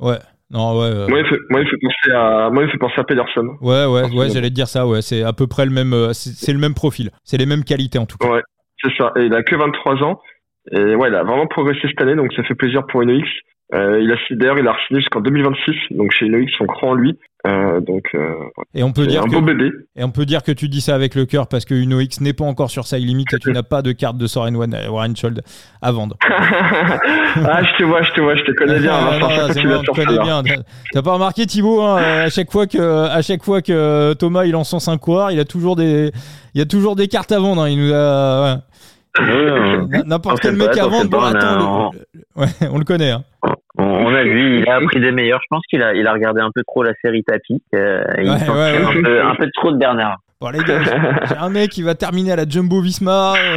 ouais. 0.00 0.18
Non, 0.50 0.80
ouais. 0.80 1.06
Moi, 1.08 1.20
il 1.20 1.26
fait, 1.26 1.38
moi, 1.48 1.60
il 1.60 1.68
fait 1.68 1.76
penser 1.76 2.12
à, 2.12 2.50
moi, 2.50 2.64
il 2.64 2.70
fait 2.70 2.78
penser 2.78 2.98
à 2.98 3.04
Pedersen. 3.04 3.50
Ouais, 3.60 3.86
ouais, 3.86 4.10
ouais, 4.12 4.30
j'allais 4.30 4.48
te 4.50 4.54
dire 4.54 4.66
ça, 4.66 4.86
ouais. 4.86 5.00
C'est 5.00 5.22
à 5.22 5.32
peu 5.32 5.46
près 5.46 5.64
le 5.64 5.70
même, 5.70 6.12
c'est 6.12 6.52
le 6.52 6.58
même 6.58 6.74
profil. 6.74 7.10
C'est 7.22 7.36
les 7.36 7.46
mêmes 7.46 7.62
qualités, 7.62 7.98
en 7.98 8.06
tout 8.06 8.18
cas. 8.18 8.28
Ouais, 8.28 8.42
c'est 8.82 8.92
ça. 8.98 9.12
Et 9.16 9.26
il 9.26 9.34
a 9.34 9.42
que 9.42 9.54
23 9.54 10.02
ans. 10.02 10.20
Et 10.72 10.94
ouais, 10.94 11.08
il 11.08 11.14
a 11.14 11.22
vraiment 11.22 11.46
progressé 11.46 11.80
cette 11.82 12.00
année, 12.02 12.14
donc 12.14 12.32
ça 12.34 12.42
fait 12.44 12.54
plaisir 12.54 12.86
pour 12.86 13.02
InnoX. 13.02 13.26
Euh, 13.72 14.00
il 14.02 14.10
a 14.10 14.16
d'ailleurs, 14.32 14.58
il 14.58 14.66
a 14.66 14.74
signé 14.88 15.00
jusqu'en 15.00 15.20
2026, 15.20 15.96
donc 15.96 16.10
chez 16.12 16.26
InnoX, 16.26 16.50
on 16.60 16.66
croit 16.66 16.90
en 16.90 16.94
lui. 16.94 17.18
Euh, 17.46 17.80
donc, 17.80 18.04
euh, 18.14 18.34
et 18.74 18.82
on 18.82 18.92
peut 18.92 19.06
dire 19.06 19.22
un 19.22 19.26
que, 19.26 19.30
beau 19.30 19.40
bébé. 19.40 19.70
Et 19.96 20.04
on 20.04 20.10
peut 20.10 20.26
dire 20.26 20.42
que 20.42 20.52
tu 20.52 20.68
dis 20.68 20.82
ça 20.82 20.94
avec 20.94 21.14
le 21.14 21.24
cœur 21.24 21.46
parce 21.46 21.64
que 21.64 21.74
UnoX 21.74 22.20
n'est 22.20 22.34
pas 22.34 22.44
encore 22.44 22.70
sur 22.70 22.86
sa 22.86 22.98
limite 22.98 23.32
et 23.32 23.38
tu 23.38 23.50
n'as 23.52 23.62
pas 23.62 23.80
de 23.80 23.92
carte 23.92 24.18
de 24.18 24.26
Soren 24.26 24.54
Warrenschuld 24.56 25.40
à 25.80 25.92
vendre. 25.92 26.16
ah, 26.28 27.62
je 27.62 27.78
te 27.78 27.84
vois, 27.84 28.02
je 28.02 28.12
te 28.12 28.20
vois, 28.20 28.34
je 28.34 28.42
te 28.42 28.52
connais 28.52 28.80
bien. 28.80 28.92
Ah, 29.22 29.48
non, 29.48 29.54
tu 29.54 29.66
bon, 29.66 29.82
connais 29.94 30.18
bien. 30.22 30.42
T'as 30.92 31.02
pas 31.02 31.12
remarqué 31.12 31.46
Thibaut 31.46 31.80
hein, 31.80 31.96
à 31.96 32.28
chaque 32.28 32.50
fois 32.50 32.66
que 32.66 32.78
à 32.78 33.22
chaque 33.22 33.42
fois 33.42 33.62
que 33.62 34.12
Thomas 34.14 34.44
il 34.44 34.52
lance 34.52 34.70
son 34.70 34.80
5 34.80 34.98
coureurs, 34.98 35.30
il 35.30 35.40
a 35.40 35.44
toujours 35.44 35.76
des 35.76 36.10
il 36.54 36.58
y 36.58 36.60
a 36.60 36.66
toujours 36.66 36.96
des 36.96 37.08
cartes 37.08 37.32
à 37.32 37.38
vendre. 37.38 37.62
Hein. 37.62 37.70
Il 37.70 37.78
nous 37.78 37.92
a 37.92 38.42
ouais. 38.42 38.60
N'importe 40.06 40.40
quel 40.40 40.56
mec 40.56 40.76
avant, 40.78 41.04
bon, 41.04 41.20
attends, 41.20 41.90
on... 42.36 42.40
ouais, 42.40 42.48
on 42.70 42.78
le 42.78 42.84
connaît. 42.84 43.10
Hein. 43.10 43.24
On 43.78 44.14
a 44.14 44.22
vu, 44.22 44.60
il 44.60 44.68
a 44.68 44.76
appris 44.76 45.00
des 45.00 45.12
meilleurs. 45.12 45.40
Je 45.42 45.46
pense 45.48 45.62
qu'il 45.68 45.82
a, 45.82 45.94
il 45.94 46.06
a 46.06 46.12
regardé 46.12 46.40
un 46.40 46.50
peu 46.54 46.62
trop 46.66 46.82
la 46.82 46.92
série 47.02 47.22
Tapi. 47.24 47.62
Euh, 47.74 48.02
il 48.18 48.28
ouais, 48.28 48.48
ouais, 48.48 48.84
un, 48.84 49.02
peu, 49.02 49.22
un, 49.22 49.34
peu, 49.34 49.50
trop 49.54 49.72
de 49.72 49.78
Bernard. 49.78 50.18
Bon 50.40 50.48
les 50.48 50.60
gars, 50.60 50.82
j'ai 51.28 51.36
un 51.36 51.50
mec 51.50 51.70
qui 51.70 51.82
va 51.82 51.94
terminer 51.94 52.32
à 52.32 52.36
la 52.36 52.48
Jumbo 52.48 52.80
Visma. 52.80 53.34
Euh, 53.34 53.56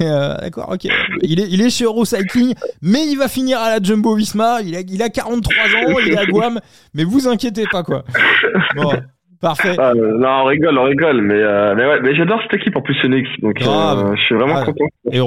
euh, 0.00 0.36
D'accord, 0.38 0.70
ok. 0.72 0.84
Il 1.22 1.40
est, 1.40 1.48
il 1.50 1.60
est 1.60 1.70
chez 1.70 1.84
Eurocycling, 1.84 2.54
mais 2.80 3.06
il 3.06 3.16
va 3.16 3.28
finir 3.28 3.58
à 3.58 3.70
la 3.70 3.82
Jumbo 3.82 4.14
Visma. 4.14 4.60
Il 4.62 4.74
a, 4.74 4.80
il 4.80 5.02
a 5.02 5.10
43 5.10 5.54
ans, 5.54 5.98
il 6.04 6.12
est 6.12 6.18
à 6.18 6.24
Guam, 6.24 6.60
mais 6.94 7.04
vous 7.04 7.28
inquiétez 7.28 7.64
pas 7.70 7.82
quoi. 7.82 8.04
Bon, 8.74 8.92
Parfait. 9.44 9.76
Ah, 9.78 9.92
non, 9.94 10.26
on 10.26 10.44
rigole, 10.44 10.78
on 10.78 10.84
rigole, 10.84 11.20
mais, 11.20 11.34
euh, 11.34 11.74
mais 11.76 11.84
ouais, 11.86 12.00
mais 12.00 12.14
j'adore 12.14 12.40
cette 12.44 12.54
équipe 12.54 12.74
en 12.76 12.80
plus 12.80 12.98
Phoenix, 13.02 13.28
donc 13.42 13.60
euh, 13.60 14.16
je 14.16 14.22
suis 14.22 14.34
vraiment 14.34 14.56
ah, 14.56 14.64
content. 14.64 14.86
Et 15.12 15.18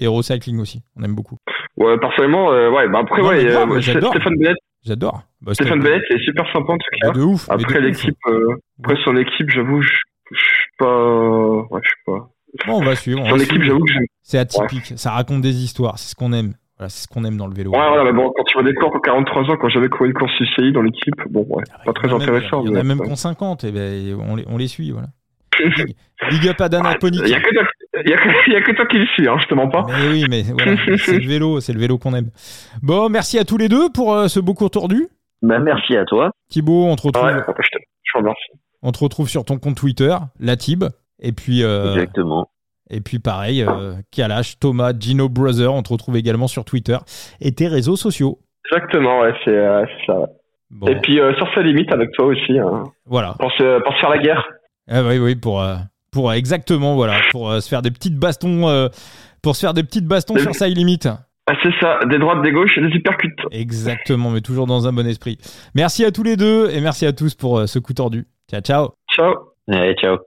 Hero, 0.00 0.22
Cycling 0.22 0.58
aussi, 0.58 0.82
on 0.96 1.04
aime 1.04 1.14
beaucoup. 1.14 1.36
Ouais, 1.76 1.96
personnellement, 1.98 2.50
euh, 2.50 2.68
ouais, 2.68 2.88
bah 2.88 2.98
après, 3.02 3.22
ouais, 3.22 3.46
euh, 3.46 3.80
Stéphane 3.80 4.36
Bennett. 4.36 4.56
J'adore. 4.84 5.22
Bah, 5.40 5.54
Stéphane 5.54 5.78
Bennett 5.78 6.02
est 6.10 6.18
super 6.24 6.46
sympa 6.52 6.72
en 6.72 6.78
tout 6.78 7.00
cas. 7.00 7.10
Ah, 7.10 7.12
de 7.12 7.22
ouf. 7.22 7.48
Après 7.48 7.80
l'équipe, 7.80 8.16
euh, 8.26 8.56
après 8.82 8.96
son 9.04 9.16
équipe, 9.16 9.48
j'avoue, 9.50 9.82
je 9.82 9.88
suis 10.32 10.70
pas, 10.76 11.06
ouais, 11.70 11.80
je 11.84 11.88
suis 11.88 12.04
pas. 12.06 12.28
Bon, 12.66 12.80
on 12.80 12.84
va 12.84 12.96
suivre. 12.96 13.24
son 13.28 13.38
équipe, 13.38 13.62
j'avoue 13.62 13.84
que 13.84 13.92
c'est 14.22 14.38
atypique. 14.38 14.94
Ça 14.96 15.12
raconte 15.12 15.42
des 15.42 15.62
histoires, 15.62 15.96
c'est 15.96 16.10
ce 16.10 16.16
qu'on 16.16 16.32
aime. 16.32 16.54
Voilà, 16.80 16.88
c'est 16.88 17.02
ce 17.02 17.08
qu'on 17.08 17.24
aime 17.24 17.36
dans 17.36 17.46
le 17.46 17.52
vélo. 17.52 17.72
Ouais, 17.72 17.88
voilà, 17.88 18.04
mais 18.04 18.12
bon, 18.14 18.32
quand 18.34 18.42
tu 18.44 18.54
vois 18.54 18.62
des 18.62 18.72
cours 18.72 18.90
pour 18.90 19.02
43 19.02 19.50
ans, 19.50 19.56
quand 19.60 19.68
j'avais 19.68 19.90
couru 19.90 20.08
une 20.08 20.14
course 20.14 20.32
UCI 20.40 20.72
dans 20.72 20.80
l'équipe, 20.80 21.14
bon, 21.28 21.44
ouais, 21.50 21.62
ah, 21.74 21.82
pas 21.84 21.92
très 21.92 22.10
intéressant. 22.10 22.64
Il 22.64 22.70
y 22.70 22.72
en 22.72 22.80
a 22.80 22.82
même 22.82 23.02
qui 23.02 23.10
ont 23.10 23.16
50, 23.16 23.64
et 23.64 23.70
ben, 23.70 24.18
on 24.26 24.36
les, 24.36 24.46
on 24.48 24.56
les 24.56 24.66
suit, 24.66 24.90
voilà. 24.90 25.08
Big, 26.30 26.48
up 26.48 26.58
à 26.58 26.70
Dana 26.70 26.96
Il 27.02 27.10
n'y 27.20 27.34
a, 27.34 27.40
que 28.62 28.74
toi 28.74 28.86
qui 28.86 28.96
le 28.96 29.04
suis, 29.08 29.28
hein, 29.28 29.36
je 29.42 29.46
te 29.46 29.54
mens 29.54 29.68
pas. 29.68 29.84
Mais 29.88 30.08
oui, 30.10 30.24
mais 30.30 30.42
voilà, 30.42 30.74
c'est 31.04 31.18
le 31.18 31.28
vélo, 31.28 31.60
c'est 31.60 31.74
le 31.74 31.80
vélo 31.80 31.98
qu'on 31.98 32.14
aime. 32.14 32.30
Bon, 32.82 33.10
merci 33.10 33.38
à 33.38 33.44
tous 33.44 33.58
les 33.58 33.68
deux 33.68 33.90
pour 33.90 34.14
euh, 34.14 34.28
ce 34.28 34.40
beau 34.40 34.54
cours 34.54 34.70
tordu. 34.70 35.06
Bah, 35.42 35.58
merci 35.58 35.98
à 35.98 36.06
toi. 36.06 36.30
Thibaut, 36.48 36.86
on 36.86 36.96
te 36.96 37.02
retrouve. 37.02 37.26
Ouais, 37.26 37.34
je, 37.34 37.42
te, 37.42 37.78
je 38.04 38.18
remercie. 38.18 38.52
On 38.80 38.92
te 38.92 39.00
retrouve 39.00 39.28
sur 39.28 39.44
ton 39.44 39.58
compte 39.58 39.76
Twitter, 39.76 40.16
la 40.38 40.56
Tib. 40.56 40.84
Et 41.20 41.32
puis. 41.32 41.62
Euh, 41.62 41.92
Exactement. 41.92 42.48
Et 42.90 43.00
puis 43.00 43.20
pareil, 43.20 43.62
euh, 43.62 43.94
Kalash, 44.10 44.58
Thomas, 44.58 44.92
Gino 44.98 45.28
Brother, 45.28 45.72
on 45.72 45.82
te 45.82 45.92
retrouve 45.92 46.16
également 46.16 46.48
sur 46.48 46.64
Twitter 46.64 46.96
et 47.40 47.52
tes 47.52 47.68
réseaux 47.68 47.96
sociaux. 47.96 48.38
Exactement, 48.66 49.20
ouais, 49.20 49.32
c'est 49.44 49.56
euh, 49.56 49.84
ça. 50.06 50.28
Et 50.88 50.96
puis 50.96 51.20
euh, 51.20 51.34
sur 51.34 51.52
sa 51.54 51.62
limite 51.62 51.92
avec 51.92 52.12
toi 52.12 52.26
aussi. 52.26 52.58
Hein. 52.58 52.84
voilà. 53.06 53.34
Pour 53.38 53.50
se, 53.52 53.82
pour 53.82 53.96
faire 53.98 54.10
la 54.10 54.18
guerre. 54.18 54.48
Ah 54.88 55.02
oui, 55.04 55.18
oui, 55.18 55.36
pour, 55.36 55.64
pour 56.12 56.32
exactement, 56.32 56.94
voilà, 56.94 57.14
pour 57.30 57.52
se 57.52 57.68
faire 57.68 57.82
des 57.82 57.90
petites 57.90 58.16
bastons, 58.16 58.88
pour 59.42 59.54
se 59.54 59.60
faire 59.60 59.74
des 59.74 59.84
petites 59.84 60.06
bastons 60.06 60.36
sur 60.36 60.54
sa 60.54 60.68
limite. 60.68 61.08
Ah, 61.46 61.54
c'est 61.62 61.72
ça, 61.80 61.98
des 62.06 62.18
droites, 62.18 62.42
des 62.42 62.52
gauches 62.52 62.76
et 62.76 62.80
des 62.80 62.94
hypercutes. 62.96 63.38
Exactement, 63.52 64.30
mais 64.30 64.40
toujours 64.40 64.66
dans 64.66 64.86
un 64.86 64.92
bon 64.92 65.06
esprit. 65.06 65.38
Merci 65.74 66.04
à 66.04 66.10
tous 66.10 66.22
les 66.22 66.36
deux 66.36 66.70
et 66.70 66.80
merci 66.80 67.06
à 67.06 67.12
tous 67.12 67.34
pour 67.34 67.68
ce 67.68 67.78
coup 67.78 67.92
tordu. 67.92 68.26
Ciao, 68.50 68.60
ciao. 68.60 68.88
Ciao. 69.12 69.34
Allez, 69.68 69.94
ciao. 69.94 70.20